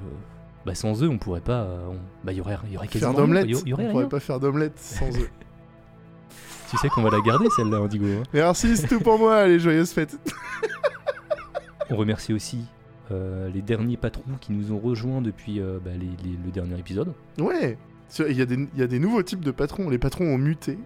[0.66, 1.64] bah, sans eux on pourrait pas.
[1.66, 3.90] euh, on- Bah il y aurait, y aurait Faire quasiment d'omelette, on rien.
[3.92, 5.30] pourrait pas faire d'omelette sans eux.
[6.76, 8.06] Tu sais qu'on va la garder celle-là, Indigo.
[8.06, 8.24] hein.
[8.34, 10.18] Merci, c'est tout pour moi, allez, joyeuses fêtes.
[11.90, 12.66] On remercie aussi
[13.12, 16.78] euh, les derniers patrons qui nous ont rejoints depuis euh, bah, les- les- le dernier
[16.78, 17.14] épisode.
[17.40, 17.78] Ouais,
[18.10, 20.26] Sur- il y, a des- il y a des nouveaux types de patrons, les patrons
[20.26, 20.78] ont muté.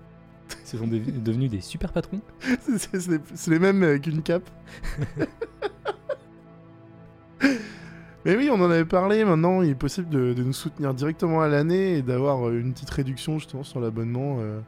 [0.66, 2.22] Ce sont dev- devenus des super patrons.
[2.60, 4.48] C'est- c'est c'est les, c'est les mêmes avec une cape.
[8.26, 11.42] Mais oui, on en avait parlé, maintenant il est possible de, de nous soutenir directement
[11.42, 14.60] à l'année et d'avoir euh, une petite réduction justement sur l'abonnement euh,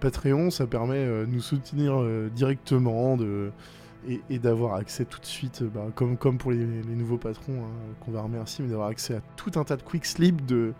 [0.00, 0.50] Patreon.
[0.50, 3.16] Ça permet euh, de nous soutenir euh, directement
[4.30, 8.12] et, d'avoir accès tout de suite, euh, bah, comme, pour les, nouveaux patrons hein, qu'on
[8.12, 10.72] va remercier, mais d'avoir accès à tout un tas de quick slip de,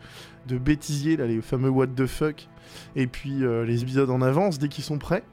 [0.46, 2.48] de bêtisiers, les fameux what the fuck,
[2.94, 5.24] et puis les épisodes en avance dès qu'ils sont prêts.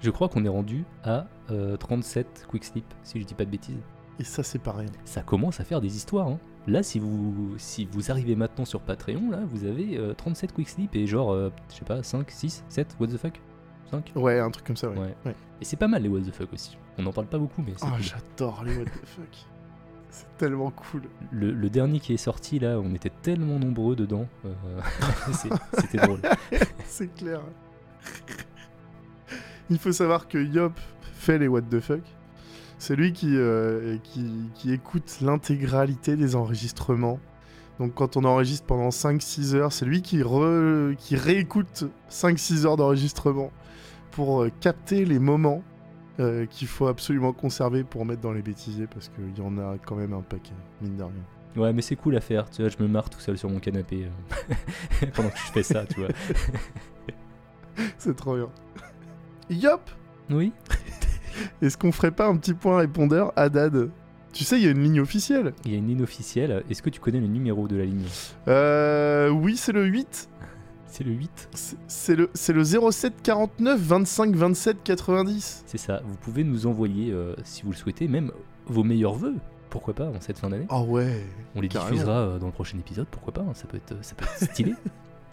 [0.00, 3.50] Je crois qu'on est rendu à euh, 37 quick slip, si je dis pas de
[3.50, 3.82] bêtises.
[4.20, 4.88] Et ça, c'est pareil.
[5.04, 6.26] Ça commence à faire des histoires.
[6.28, 6.38] hein.
[6.66, 10.68] Là, si vous, si vous arrivez maintenant sur Patreon, là, vous avez euh, 37 quick
[10.68, 13.40] slip et genre, euh, je sais pas, 5, 6, 7, what the fuck?
[13.90, 14.98] 5 Ouais, un truc comme ça, ouais.
[14.98, 15.14] Ouais.
[15.24, 15.34] Ouais.
[15.60, 16.76] Et c'est pas mal les what the fuck aussi.
[16.98, 18.02] On n'en parle pas beaucoup, mais c'est Oh, cool.
[18.02, 19.28] j'adore les what the fuck.
[20.10, 21.02] C'est tellement cool.
[21.30, 24.26] le, le dernier qui est sorti, là, on était tellement nombreux dedans.
[24.46, 24.80] euh,
[25.78, 26.20] C'était drôle.
[26.86, 27.40] c'est clair.
[29.70, 30.72] Il faut savoir que Yop
[31.12, 32.00] fait les what the fuck.
[32.78, 37.18] C'est lui qui, euh, qui, qui écoute l'intégralité des enregistrements.
[37.80, 42.76] Donc quand on enregistre pendant 5-6 heures, c'est lui qui, re- qui réécoute 5-6 heures
[42.76, 43.50] d'enregistrement
[44.12, 45.62] pour euh, capter les moments
[46.20, 49.76] euh, qu'il faut absolument conserver pour mettre dans les bêtisiers parce qu'il y en a
[49.84, 51.12] quand même un paquet, mine de rien.
[51.56, 52.48] Ouais, mais c'est cool à faire.
[52.50, 55.62] Tu vois, je me marre tout seul sur mon canapé euh, pendant que je fais
[55.62, 56.08] ça, tu vois.
[57.98, 58.48] C'est trop bien.
[59.50, 59.80] Yop
[60.30, 60.52] Oui.
[61.62, 63.90] Est-ce qu'on ferait pas un petit point répondeur à Dad
[64.32, 65.52] Tu sais, il y a une ligne officielle.
[65.64, 66.62] Il y a une ligne officielle.
[66.70, 68.04] Est-ce que tu connais le numéro de la ligne?
[68.48, 70.28] Euh, oui, c'est le 8.
[70.90, 71.50] C'est le 8.
[71.86, 75.64] C'est- le, le 07 49 25 27 90.
[75.66, 76.00] C'est ça.
[76.04, 78.32] Vous pouvez nous envoyer, euh, si vous le souhaitez, même
[78.66, 79.34] vos meilleurs vœux.
[79.68, 80.64] Pourquoi pas en cette fin d'année?
[80.70, 81.24] Oh ouais.
[81.54, 81.90] On les carrément.
[81.92, 84.50] diffusera euh, dans le prochain épisode, pourquoi pas, hein, ça, peut être, ça peut être
[84.50, 84.74] stylé.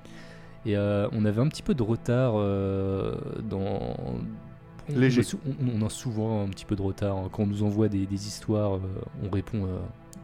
[0.65, 3.15] Et euh, on avait un petit peu de retard euh,
[3.49, 3.95] dans...
[4.89, 5.21] on, Léger.
[5.21, 7.17] a sou- on- on a souvent un petit peu de retard.
[7.17, 7.29] hein.
[7.31, 8.79] Quand on nous envoie des, des histoires, euh,
[9.23, 9.77] on répond, euh,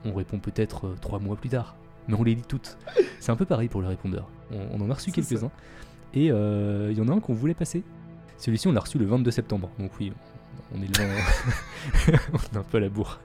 [0.05, 1.75] on répond peut-être euh, trois mois plus tard.
[2.07, 2.77] Mais on les lit toutes.
[3.19, 4.27] C'est un peu pareil pour les répondeurs.
[4.51, 5.51] On, on en a reçu quelques-uns.
[6.13, 7.83] Et euh, il y en a un qu'on voulait passer.
[8.37, 9.69] Celui-ci, on l'a reçu le 22 septembre.
[9.79, 10.11] Donc oui,
[10.75, 11.13] on est le 20.
[12.33, 13.19] on est un peu à la bourre.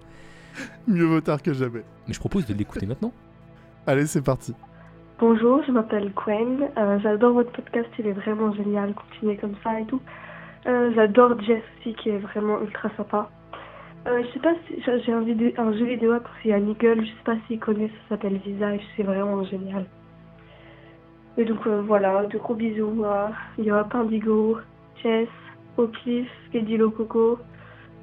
[0.86, 1.82] Mieux vaut tard que jamais.
[2.06, 3.12] Mais je propose de l'écouter maintenant.
[3.86, 4.54] Allez, c'est parti.
[5.18, 6.68] Bonjour, je m'appelle Gwen.
[6.76, 8.92] Euh, J'adore votre podcast, il est vraiment génial.
[8.94, 10.00] Continuez comme ça et tout.
[10.66, 13.30] Euh, J'adore Jess aussi, qui est vraiment ultra sympa.
[14.06, 17.04] Euh, je sais pas si j'ai un, vidéo, un jeu vidéo à conseiller à Nigel.
[17.04, 18.80] Je sais pas s'il connaît, ça s'appelle Visage.
[18.96, 19.86] C'est vraiment génial.
[21.38, 24.58] Et donc euh, voilà, de gros bisous à Yop, Indigo,
[25.02, 25.28] Jess,
[25.76, 27.38] Opif, Lady Coco,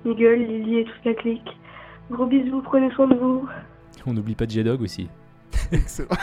[0.06, 1.58] Nigel, Lily et toute la clique.
[2.12, 3.48] Gros bisous, prenez soin de vous.
[4.06, 5.10] On n'oublie pas J-Dog aussi.
[5.72, 6.10] Excellent.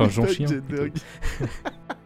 [0.00, 0.24] Enfin, Jean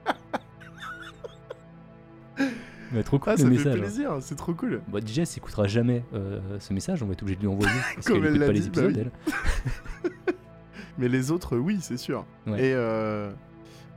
[2.95, 3.75] Ouais, trop cool Ah, le ça fait message.
[3.77, 3.79] hein.
[3.81, 4.83] plaisir, c'est trop cool.
[4.89, 7.73] Bah, Jess écoutera jamais euh, ce message, on va être obligé de lui envoyer.
[7.95, 9.11] Parce Comme elle l'a pas les dit, bah épisodes, oui.
[10.05, 10.11] elle.
[10.99, 12.27] Mais les autres, oui, c'est sûr.
[12.47, 12.59] Ouais.
[12.67, 13.31] Et, euh,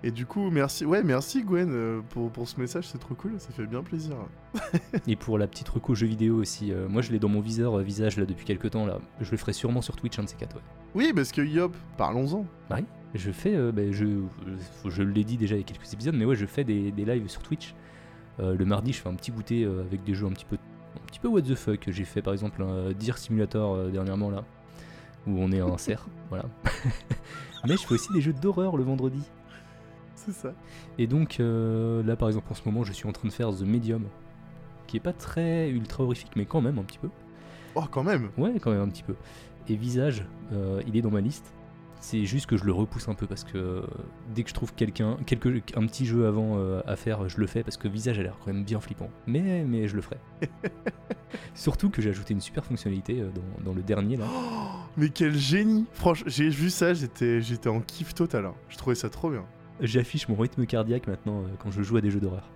[0.03, 0.85] et du coup, merci.
[0.85, 4.15] Ouais, merci Gwen euh, pour, pour ce message, c'est trop cool, ça fait bien plaisir.
[5.07, 7.77] Et pour la petite reco jeux vidéo aussi, euh, moi je l'ai dans mon viseur
[7.79, 8.99] visage là depuis quelques temps là.
[9.19, 10.55] Je le ferai sûrement sur Twitch un de ces quatre.
[10.55, 10.61] Ouais.
[10.93, 12.45] Oui, parce que Yop, parlons-en.
[12.69, 14.05] Bah oui, je fais, euh, bah, je,
[14.85, 16.91] je, je l'ai dit déjà il y a quelques épisodes, mais ouais, je fais des,
[16.91, 17.75] des lives sur Twitch.
[18.39, 20.55] Euh, le mardi, je fais un petit goûter euh, avec des jeux un petit peu,
[20.55, 21.83] un petit peu what the fuck.
[21.87, 24.43] J'ai fait par exemple un Deer Simulator euh, dernièrement là,
[25.27, 26.45] où on est un cerf, voilà.
[27.67, 29.21] mais je fais aussi des jeux d'horreur le vendredi.
[30.15, 30.53] C'est ça.
[30.97, 33.61] Et donc là par exemple en ce moment je suis en train de faire The
[33.61, 34.05] Medium,
[34.87, 37.09] qui est pas très ultra horrifique mais quand même un petit peu.
[37.75, 38.29] Oh, quand même.
[38.37, 39.15] Ouais quand même un petit peu.
[39.67, 41.53] Et Visage, euh, il est dans ma liste.
[42.05, 43.81] C'est juste que je le repousse un peu parce que euh,
[44.35, 47.47] dès que je trouve quelqu'un, quelque, un petit jeu avant euh, à faire, je le
[47.47, 49.09] fais parce que Visage a l'air quand même bien flippant.
[49.25, 50.17] Mais, mais je le ferai.
[51.55, 54.25] Surtout que j'ai ajouté une super fonctionnalité euh, dans, dans le dernier là.
[54.29, 55.87] Oh, mais quel génie.
[55.93, 58.45] Franchement, j'ai vu ça, j'étais j'étais en kiff total.
[58.45, 58.53] hein.
[58.69, 59.43] Je trouvais ça trop bien.
[59.81, 62.47] J'affiche mon rythme cardiaque maintenant euh, quand je joue à des jeux d'horreur.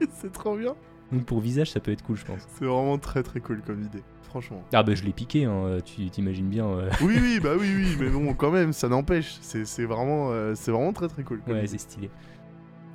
[0.12, 0.76] c'est trop bien.
[1.10, 2.46] Donc pour Visage ça peut être cool je pense.
[2.56, 4.04] C'est vraiment très très cool comme idée.
[4.32, 4.62] Franchement.
[4.72, 6.64] Ah bah je l'ai piqué, hein, tu t'imagines bien.
[6.64, 9.36] euh, oui, oui, bah oui, oui, mais bon, quand même, ça n'empêche.
[9.42, 11.42] C'est vraiment, euh, c'est vraiment très très cool.
[11.46, 12.08] Ouais, c'est stylé.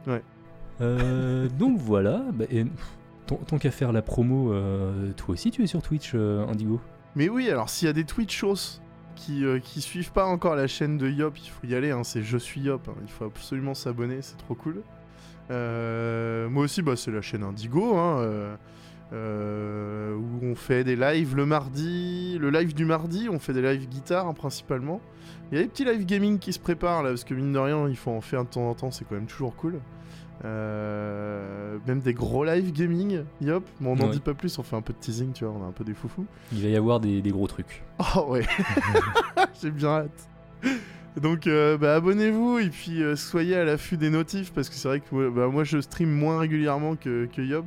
[0.08, 0.24] Ouais.
[0.82, 2.66] Euh, donc voilà, bah, et,
[3.28, 4.52] tant, tant qu'à faire la promo,
[5.16, 6.82] toi aussi tu es sur Twitch, Indigo?
[7.16, 8.80] Mais oui, alors s'il y a des Twitchos
[9.16, 12.04] qui, euh, qui suivent pas encore la chaîne de Yop, il faut y aller, hein,
[12.04, 14.82] c'est Je suis Yop, hein, il faut absolument s'abonner, c'est trop cool.
[15.52, 18.58] Moi aussi, bah, c'est la chaîne Indigo, hein,
[19.14, 23.62] euh, où on fait des lives le mardi, le live du mardi, on fait des
[23.62, 25.00] lives guitare hein, principalement.
[25.52, 27.60] Il y a des petits live gaming qui se préparent là, parce que mine de
[27.60, 29.80] rien, il faut en faire de temps en temps, c'est quand même toujours cool.
[30.46, 34.12] Euh, même des gros live gaming, Yop, bon, on n'en Ouais.
[34.12, 35.84] dit pas plus, on fait un peu de teasing, tu vois, on a un peu
[35.84, 36.26] des foufous.
[36.54, 37.84] Il va y avoir des, des gros trucs.
[38.16, 38.46] Oh ouais,
[39.62, 40.30] j'ai bien hâte.
[41.22, 44.88] Donc euh, bah, abonnez-vous et puis euh, soyez à l'affût des notifs parce que c'est
[44.88, 47.66] vrai que bah, moi je stream moins régulièrement que, que Yob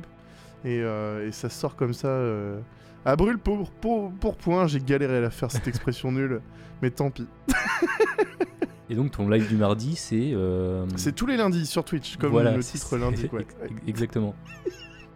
[0.65, 2.59] et, euh, et ça sort comme ça euh,
[3.05, 4.67] à brûle pour, pour, pour point.
[4.67, 6.41] J'ai galéré à la faire cette expression nulle,
[6.81, 7.27] mais tant pis.
[8.89, 10.31] Et donc ton live du mardi, c'est...
[10.33, 12.97] euh, C'est tous les lundis sur Twitch comme voilà, le titre.
[13.33, 13.41] Ouais.
[13.41, 13.55] ex-
[13.87, 14.35] Exactement.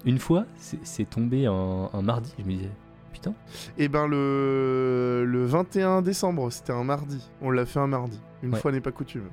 [0.05, 2.69] Une fois, c'est tombé un, un mardi, je me disais,
[3.11, 3.33] putain,
[3.77, 7.27] Et ben le, le 21 décembre, c'était un mardi.
[7.41, 8.21] On l'a fait un mardi.
[8.43, 8.59] Une Ouais.
[8.59, 9.29] fois n'est pas coutume.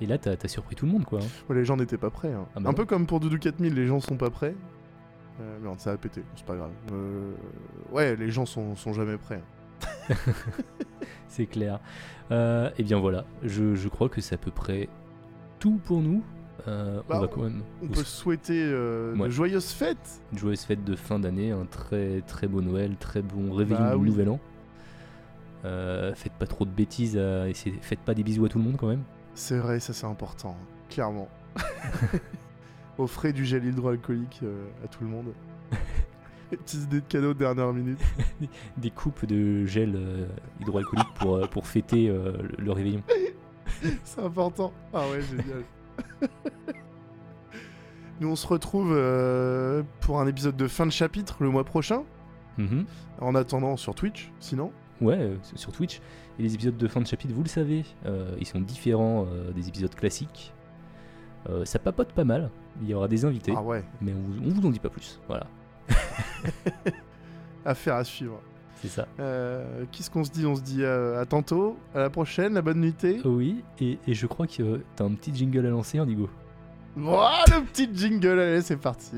[0.00, 1.20] et là t'as surpris tout le monde quoi.
[1.20, 1.26] hein.
[1.48, 2.32] Ouais, les gens n'étaient pas prêts.
[2.32, 2.46] hein.
[2.56, 2.74] Ah bah un ouais.
[2.76, 4.54] peu comme pour Doudou 4000, les gens sont pas prêts.
[5.40, 6.70] Euh, merde, ça a pété, c'est pas grave.
[6.92, 7.32] Euh,
[7.92, 9.40] ouais, les gens sont, sont jamais prêts.
[10.10, 10.14] hein.
[11.28, 11.78] C'est clair.
[12.32, 14.88] Euh, et bien voilà, je, je crois que c'est à peu près
[15.58, 16.22] tout pour nous.
[16.66, 18.64] Euh, Bah, on va quand même On peut souhaiter
[19.14, 19.26] Ouais.
[19.26, 20.20] de joyeuses fêtes.
[20.32, 23.90] une joyeuse fête de fin d'année, un très très beau Noël, très bon réveillon Bah
[23.94, 24.08] du oui.
[24.10, 24.40] nouvel an.
[26.14, 28.88] Faites pas trop de bêtises, à faites pas des bisous à tout le monde quand
[28.88, 29.02] même.
[29.34, 31.28] C'est vrai, ça c'est important, hein, clairement.
[32.98, 35.32] Offrez du gel hydroalcoolique euh, à tout le monde.
[36.50, 38.00] Petites idées de cadeaux de dernière minute.
[38.76, 40.26] Des coupes de gel euh,
[40.60, 43.02] hydroalcoolique pour, euh, pour fêter le, réveillon.
[44.04, 44.72] C'est important.
[44.92, 45.62] Ah ouais, génial.
[48.20, 52.02] Nous on se retrouve euh, pour un épisode de fin de chapitre le mois prochain.
[52.56, 52.84] Mhm.
[53.20, 54.72] En attendant sur Twitch, sinon.
[55.00, 56.00] Ouais, euh, sur Twitch.
[56.38, 59.68] Et les épisodes de fin de chapitre, vous le savez, euh, ils sont différents des
[59.68, 60.52] épisodes classiques.
[61.50, 62.50] Euh, ça papote pas mal.
[62.82, 64.90] Il y aura des invités, Ah ouais, mais on vous, on vous en dit pas
[64.90, 65.18] plus.
[65.28, 65.46] Voilà,
[67.64, 68.40] affaire à suivre.
[68.82, 69.06] c'est ça.
[69.20, 70.46] Euh, Qu'est-ce qu'on se dit?
[70.46, 73.20] On se dit euh, à tantôt, à la prochaine, la bonne nuitée.
[73.24, 76.28] Oui, et, et je crois que t'as un petit jingle à lancer, Indigo.
[76.96, 79.16] Voilà le petit jingle, allez, c'est parti.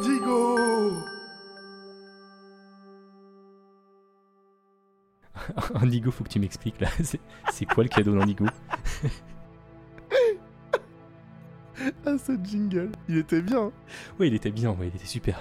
[0.00, 0.92] d'Indigo
[5.74, 6.88] Indigo, faut que tu m'expliques là.
[7.02, 8.46] C'est- quoi le cadeau d'Indigo?
[12.06, 13.72] Ah, ce jingle, il était bien.
[14.18, 15.40] Ouais, il était bien, ouais, il était super.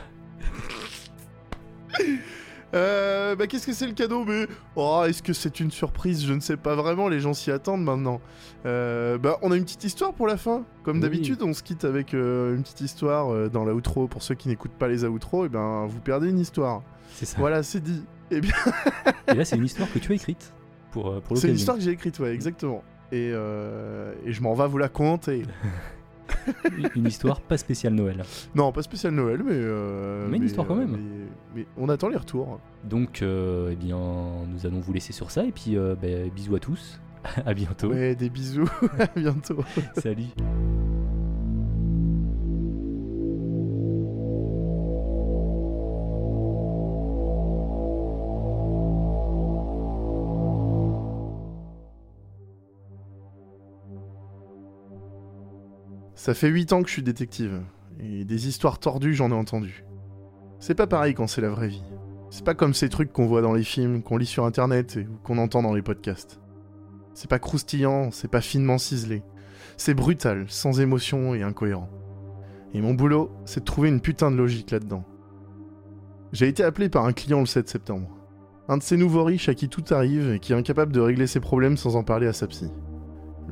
[2.74, 6.26] Euh, bah qu'est-ce que c'est le cadeau Mais oh, est-ce que c'est une surprise?
[6.26, 7.08] Je ne sais pas vraiment.
[7.08, 8.20] Les gens s'y attendent maintenant.
[8.66, 10.64] Euh, bah on a une petite histoire pour la fin.
[10.84, 11.02] Comme Oui.
[11.04, 14.08] d'habitude, on se quitte avec euh, une petite histoire euh, dans la outro.
[14.08, 16.82] Pour ceux qui n'écoutent pas les outros, et ben vous perdez une histoire.
[17.14, 17.38] C'est ça.
[17.38, 18.04] Voilà, c'est dit.
[18.32, 18.54] Et bien,
[19.28, 20.52] Et là, c'est une histoire que tu as écrite
[20.92, 22.84] pour, euh, pour c'est une histoire que j'ai écrite, ouais, exactement.
[23.12, 25.44] Et, euh, et je m'en vais vous la conter.
[26.96, 28.24] Une- histoire pas spéciale Noël.
[28.56, 29.52] non, pas spécial Noël, mais.
[29.54, 30.92] euh, Mais une histoire quand euh, même.
[30.92, 31.26] Mais,
[31.62, 32.60] mais on attend les retours.
[32.84, 33.98] Donc, euh, eh bien,
[34.48, 35.44] nous allons vous laisser sur ça.
[35.46, 37.00] Et puis, ben, bisous à tous.
[37.46, 37.90] à bientôt.
[37.90, 38.70] Ouais, des bisous.
[39.00, 39.64] à bientôt.
[39.96, 40.26] Salut.
[56.24, 57.60] Ça fait 8 ans que je suis détective,
[58.00, 59.84] et des histoires tordues j'en ai entendu.
[60.58, 61.84] C'est pas pareil quand c'est la vraie vie.
[62.30, 65.06] C'est pas comme ces trucs qu'on voit dans les films, qu'on lit sur internet et-
[65.06, 66.40] ou qu'on entend dans les podcasts.
[67.14, 69.22] C'est pas croustillant, c'est pas finement ciselé.
[69.76, 71.90] C'est brutal, sans émotion et incohérent.
[72.74, 75.04] Et mon boulot, c'est de trouver une putain de logique là-dedans.
[76.32, 78.08] J'ai été appelé par un client le 7 septembre.
[78.70, 81.28] Un de ces nouveaux riches à qui tout arrive et qui est incapable de régler
[81.28, 82.72] ses problèmes sans en parler à sa psy.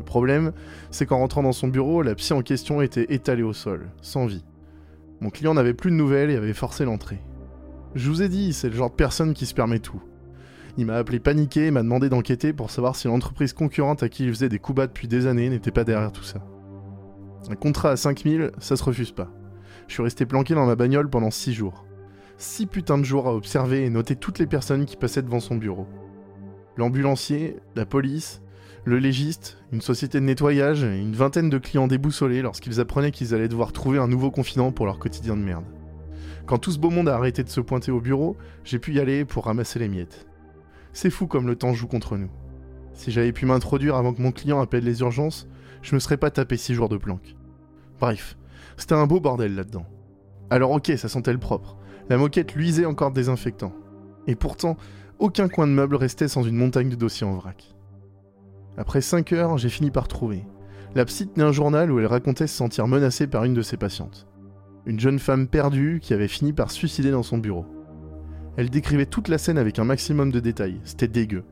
[0.02, 0.52] Le problème,
[0.90, 4.26] c'est qu'en rentrant dans son bureau, la psy en question était étalée au sol, sans
[4.26, 4.44] vie.
[5.20, 7.22] Mon client n'avait plus de nouvelles et avait forcé l'entrée.
[7.94, 10.02] Je vous ai dit, c'est le genre de personne qui se permet tout.
[10.76, 14.24] Il m'a appelé paniqué et m'a demandé d'enquêter pour savoir si l'entreprise concurrente à qui
[14.24, 16.40] il faisait des coups bas depuis des années n'était pas derrière tout ça.
[17.52, 19.30] Un contrat à 5000, ça se refuse pas.
[19.88, 21.86] Je suis resté planqué dans ma bagnole pendant 6 jours.
[22.40, 25.58] 6 putains de jours à observer et noter toutes les personnes qui passaient devant son
[25.58, 25.86] bureau.
[26.76, 28.42] L'ambulancier, la police,
[28.84, 33.36] le légiste, une société de nettoyage et une vingtaine de clients déboussolés lorsqu'ils apprenaient qu'ils
[33.36, 35.66] allaient devoir trouver un nouveau confident pour leur quotidien de merde.
[36.48, 39.00] Quand tout ce beau monde a arrêté de se pointer au bureau, j'ai pu y
[39.00, 40.26] aller pour ramasser les miettes.
[40.94, 42.32] C'est fou comme le temps joue contre nous.
[42.94, 45.48] Si j'avais pu m'introduire avant que mon client appelle les urgences,
[45.84, 47.36] je me serais pas tapé 6 jours de planque.
[48.00, 48.36] Bref,
[48.78, 49.86] c'était un beau bordel là-dedans.
[50.50, 51.78] Alors ok, ça sentait le propre.
[52.10, 53.74] La moquette luisait encore désinfectant.
[54.26, 54.76] Et pourtant,
[55.20, 57.71] aucun coin de meuble restait sans une montagne de dossiers en vrac.
[58.78, 60.46] Après 5 heures, j'ai fini par trouver.
[60.96, 63.78] La psy tenait un journal où elle racontait se sentir menacée par une de ses
[63.78, 64.28] patientes.
[64.86, 67.66] Une jeune femme perdue qui avait fini par suicider dans son bureau.
[68.58, 71.44] Elle décrivait toute la scène avec un maximum de détails, c'était dégueu.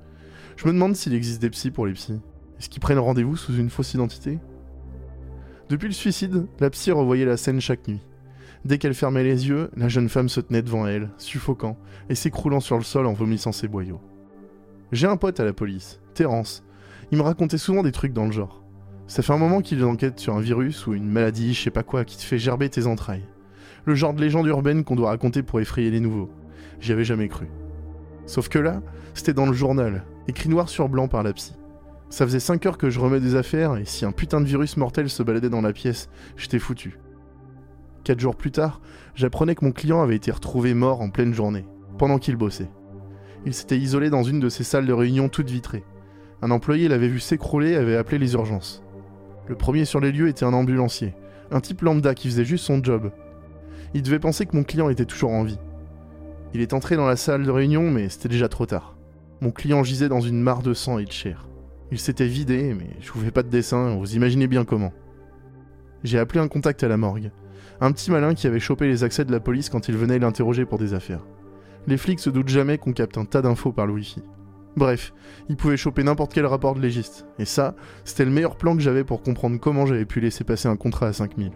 [0.58, 2.20] Je me demande s'il existe des psys pour les psys.
[2.60, 4.40] Est-ce qu'ils prennent rendez-vous sous une fausse identité?
[5.70, 8.02] Depuis le suicide, la psy revoyait la scène chaque nuit.
[8.66, 11.78] Dès qu'elle fermait les yeux, la jeune femme se tenait devant elle, suffocant,
[12.10, 14.02] et s'écroulant sur le sol en vomissant ses boyaux.
[14.92, 16.66] J'ai un pote à la police, Terence.
[17.12, 18.63] Il me racontait souvent des trucs dans le genre.
[19.08, 21.82] Ça fait un moment qu'il enquête sur un virus ou une maladie, je sais pas
[21.82, 23.26] quoi, qui te fait gerber tes entrailles.
[23.86, 26.30] Le genre de légende urbaine qu'on doit raconter pour effrayer les nouveaux.
[26.80, 27.48] J'y avais jamais cru.
[28.28, 28.84] Sauf que là,
[29.15, 31.56] c'était dans le journal, écrit noir sur blanc par la psy.
[32.12, 34.77] Ça faisait 5 heures que je remets des affaires, et si un putain de virus
[34.77, 37.00] mortel se baladait dans la pièce, j'étais foutu.
[38.04, 38.81] Quatre jours plus tard,
[39.15, 41.65] j'apprenais que mon client avait été retrouvé mort en pleine journée,
[41.98, 42.69] pendant qu'il bossait.
[43.46, 45.84] Il s'était isolé dans une de ses salles de réunion toutes vitrées.
[46.42, 48.83] Un employé l'avait vu s'écrouler et avait appelé les urgences.
[49.48, 51.13] Le premier sur les lieux était un ambulancier,
[51.52, 53.12] un type lambda qui faisait juste son job.
[53.94, 55.60] Il devait penser que mon client était toujours en vie.
[56.54, 58.96] Il est entré dans la salle de réunion, mais c'était déjà trop tard.
[59.42, 61.48] Mon client gisait dans une mare de sang et de chair.
[61.92, 64.94] Il s'était vidé, mais je vous fais pas de dessin, vous imaginez bien comment.
[66.04, 67.31] J'ai appelé un contact à la morgue.
[67.81, 70.65] Un petit malin qui avait chopé les accès de la police quand il venait l'interroger
[70.65, 71.25] pour des affaires.
[71.87, 74.21] Les flics se doutent jamais qu'on capte un tas d'infos par le wifi.
[74.76, 75.13] Bref,
[75.50, 77.26] ils pouvaient choper n'importe quel rapport de légiste.
[77.38, 80.67] Et ça, c'était le meilleur plan que j'avais pour comprendre comment j'avais pu laisser passer
[80.67, 81.52] un contrat à 5000.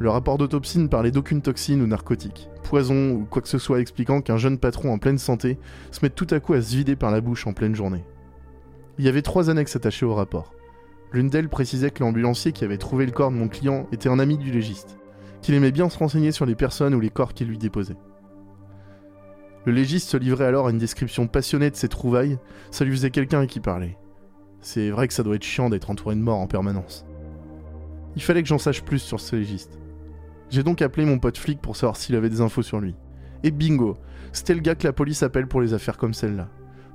[0.00, 3.80] Le rapport d'autopsie ne parlait d'aucune toxine ou narcotique, poison ou quoi que ce soit
[3.80, 5.56] expliquant qu'un jeune patron en pleine santé
[5.92, 8.04] se mette tout à coup à se vider par la bouche en pleine journée.
[8.98, 10.52] Il y avait trois annexes attachées au rapport.
[11.12, 14.18] L'une d'elles précisait que l'ambulancier qui avait trouvé le corps de mon client était un
[14.18, 14.98] ami du légiste,
[15.42, 17.96] qu'il aimait bien se renseigner sur les personnes ou les corps qu'il lui déposait.
[19.66, 22.38] Le légiste se livrait alors à une description passionnée de ses trouvailles,
[22.70, 23.96] ça lui faisait quelqu'un à qui parlait.
[24.60, 27.06] C'est vrai que ça doit être chiant d'être entouré de morts en permanence.
[28.16, 29.78] Il fallait que j'en sache plus sur ce légiste.
[30.50, 32.94] J'ai donc appelé mon pote flic pour savoir s'il avait des infos sur lui.
[33.42, 33.96] Et bingo,
[34.32, 36.48] c'était le gars que la police appelle pour les affaires comme celle-là.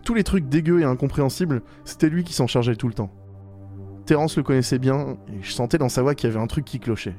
[0.03, 3.11] Tous les trucs dégueux et incompréhensibles, c'était lui qui s'en chargeait tout le temps.
[4.05, 6.65] Terence le connaissait bien, et je sentais dans sa voix qu'il y avait un truc
[6.65, 7.15] qui clochait.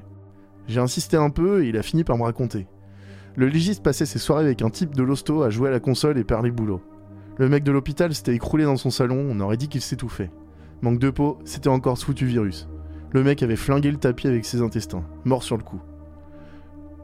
[0.67, 2.67] J'ai insisté un peu et il a fini par me raconter.
[3.37, 6.19] Le légiste passait ses soirées avec un type de l'hosto à jouer à la console
[6.19, 6.81] et parler boulot.
[7.39, 10.31] Le mec de l'hôpital s'était écroulé dans son salon, on aurait dit qu'il s'étouffait.
[10.83, 12.69] Manque de peau, c'était encore ce foutu virus.
[13.13, 15.81] Le mec avait flingué le tapis avec ses intestins, mort sur le coup.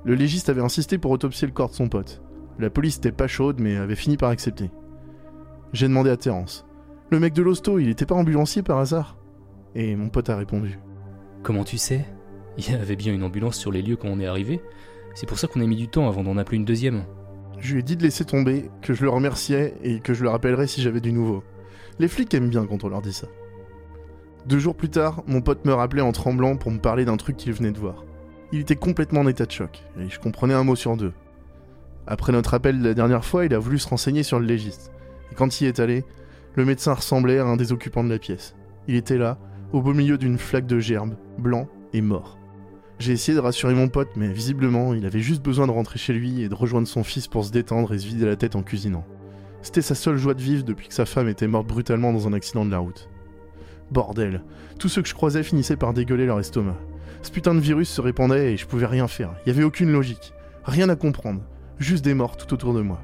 [0.04, 2.22] Le légiste avait insisté pour autopsier le corps de son pote.
[2.58, 4.70] La police était pas chaude, mais avait fini par accepter.
[5.72, 6.66] J'ai demandé à Terence.
[7.10, 9.16] Le mec de l'hosto, il était pas ambulancier par hasard?
[9.74, 10.78] Et mon pote a répondu.
[11.42, 12.06] Comment tu sais?
[12.56, 14.62] Il y avait bien une ambulance sur les lieux quand on est arrivé.
[15.16, 17.04] C'est pour ça qu'on a mis du temps avant d'en appeler une deuxième.
[17.58, 20.28] Je lui ai dit de laisser tomber, que je le remerciais et que je le
[20.28, 21.42] rappellerais si j'avais du nouveau.
[21.98, 23.26] Les flics aiment bien quand on leur dit ça.
[24.44, 27.38] Deux jours plus tard, mon pote me rappelait en tremblant pour me parler d'un truc
[27.38, 28.04] qu'il venait de voir.
[28.52, 31.14] Il était complètement en état de choc, et je comprenais un mot sur deux.
[32.06, 34.92] Après notre appel de la dernière fois, il a voulu se renseigner sur le légiste.
[35.32, 36.04] Et quand il est allé,
[36.56, 38.54] le médecin ressemblait à un des occupants de la pièce.
[38.86, 39.38] Il était là,
[39.72, 42.38] au beau milieu d'une flaque de gerbe, blanc et mort.
[42.98, 46.14] J'ai essayé de rassurer mon pote, mais visiblement, il avait juste besoin de rentrer chez
[46.14, 48.62] lui et de rejoindre son fils pour se détendre et se vider la tête en
[48.62, 49.04] cuisinant.
[49.60, 52.32] C'était sa seule joie de vivre depuis que sa femme était morte brutalement dans un
[52.32, 53.10] accident de la route.
[53.90, 54.42] Bordel,
[54.78, 56.78] tous ceux que je croisais finissaient par dégueuler leur estomac.
[57.22, 59.34] Ce putain de virus se répandait et je pouvais rien faire.
[59.44, 60.32] Il y avait aucune logique,
[60.64, 61.42] rien à comprendre,
[61.78, 63.02] juste des morts tout autour de moi.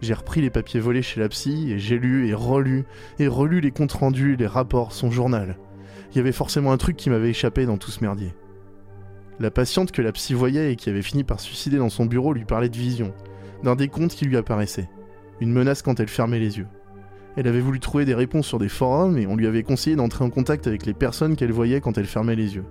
[0.00, 2.84] J'ai repris les papiers volés chez la psy et j'ai lu et relu
[3.20, 5.56] et relu les comptes rendus, les rapports, son journal.
[6.10, 8.34] Il y avait forcément un truc qui m'avait échappé dans tout ce merdier.
[9.42, 12.32] La patiente que la psy voyait et qui avait fini par suicider dans son bureau
[12.32, 13.12] lui parlait de vision,
[13.64, 14.88] d'un des comptes qui lui apparaissait,
[15.40, 16.68] une menace quand elle fermait les yeux.
[17.36, 20.22] Elle avait voulu trouver des réponses sur des forums et on lui avait conseillé d'entrer
[20.22, 22.64] en contact avec les personnes qu'elle voyait quand elle fermait les yeux.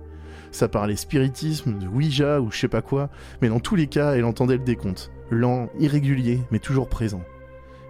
[0.50, 3.10] Ça parlait spiritisme, de Ouija ou je sais pas quoi,
[3.42, 5.10] mais dans tous les cas, elle entendait le décompte.
[5.28, 7.20] Lent, irrégulier, mais toujours présent.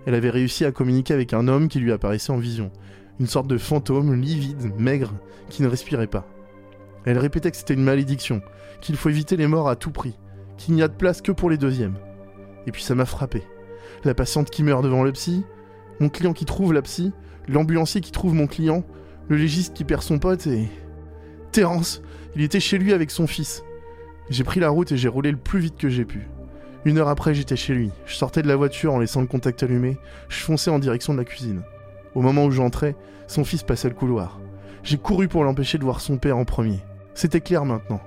[0.06, 2.72] Elle avait réussi à communiquer avec un homme qui lui apparaissait en vision.
[3.20, 5.12] Une sorte de fantôme, livide, maigre,
[5.50, 6.26] qui ne respirait pas.
[7.04, 8.42] Elle répétait que c'était une malédiction,
[8.82, 10.18] qu'il faut éviter les morts à tout prix,
[10.58, 11.96] qu'il n'y a de place que pour les deuxièmes.
[12.66, 13.42] Et puis ça m'a frappé.
[14.04, 15.44] La patiente qui meurt devant le psy,
[16.00, 17.12] mon client qui trouve la psy,
[17.48, 18.84] l'ambulancier qui trouve mon client,
[19.28, 20.68] le légiste qui perd son pote et...
[21.52, 22.02] Terence,
[22.34, 23.62] il était chez lui avec son fils.
[24.30, 26.28] J'ai pris la route et j'ai roulé le plus vite que j'ai pu.
[26.84, 27.90] Une heure après, j'étais chez lui.
[28.06, 29.98] Je sortais de la voiture en laissant le contact allumé.
[30.28, 31.62] Je fonçais en direction de la cuisine.
[32.14, 32.96] Au moment où j'entrais,
[33.28, 34.40] son fils passait le couloir.
[34.82, 36.80] J'ai couru pour l'empêcher de voir son père en premier.
[37.14, 38.00] C'était clair maintenant.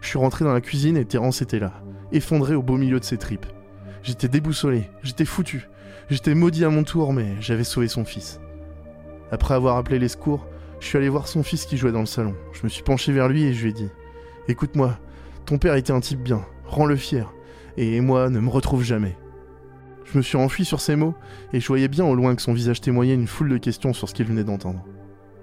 [0.00, 1.72] Je suis rentré dans la cuisine et Terence était là,
[2.12, 3.46] effondré au beau milieu de ses tripes.
[4.02, 5.68] J'étais déboussolé, j'étais foutu.
[6.10, 8.40] J'étais maudit à mon tour, mais j'avais sauvé son fils.
[9.30, 10.46] Après avoir appelé les secours,
[10.80, 12.34] je suis allé voir son fils qui jouait dans le salon.
[12.52, 13.90] Je me suis penché vers lui et je lui ai dit
[14.46, 14.98] Écoute-moi,
[15.44, 17.34] ton père était un type bien, rends-le fier,
[17.76, 19.16] et moi ne me retrouve jamais.
[20.04, 21.14] Je me suis enfui sur ces mots,
[21.52, 24.08] et je voyais bien au loin que son visage témoignait une foule de questions sur
[24.08, 24.84] ce qu'il venait d'entendre.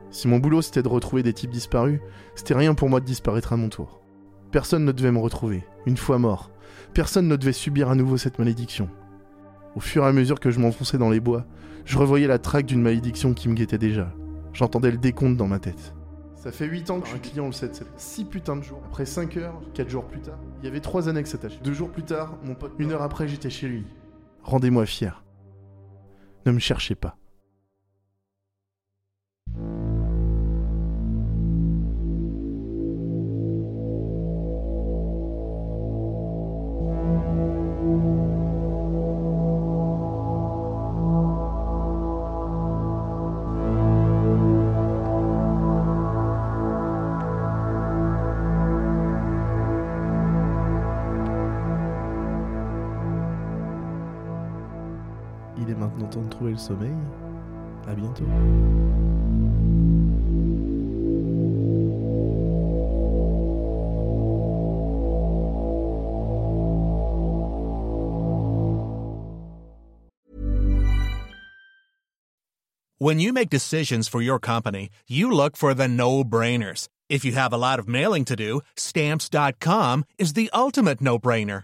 [0.09, 1.99] Si mon boulot c'était de retrouver des types disparus,
[2.33, 4.04] c'était rien pour moi de disparaître à mon tour.
[4.51, 6.51] Personne ne devait me retrouver, une fois mort.
[6.93, 8.89] Personne ne devait subir à nouveau cette malédiction.
[9.75, 11.45] Au fur et à mesure que je m'enfonçais dans les bois,
[11.83, 14.13] je revoyais la traque d'une malédiction qui me guettait déjà.
[14.53, 15.93] J'entendais le décompte dans ma tête.
[16.35, 17.99] Ça fait 8 ans que je suis client le 7 septembre.
[17.99, 18.81] 6 putains de jours.
[18.85, 21.59] Après 5 heures, 4 jours plus tard, il y avait 3 annexes attachées.
[21.63, 22.73] Deux jours plus tard, mon pote.
[22.77, 23.85] Une heure après, j'étais chez lui.
[24.43, 25.23] Rendez-moi fier.
[26.45, 27.17] Ne me cherchez pas.
[56.15, 56.91] Temps de trouver le sommeil.
[57.87, 58.23] À bientôt.
[72.97, 76.87] When you make decisions for your company, you look for the no brainers.
[77.07, 81.63] If you have a lot of mailing to do, stamps.com is the ultimate no brainer.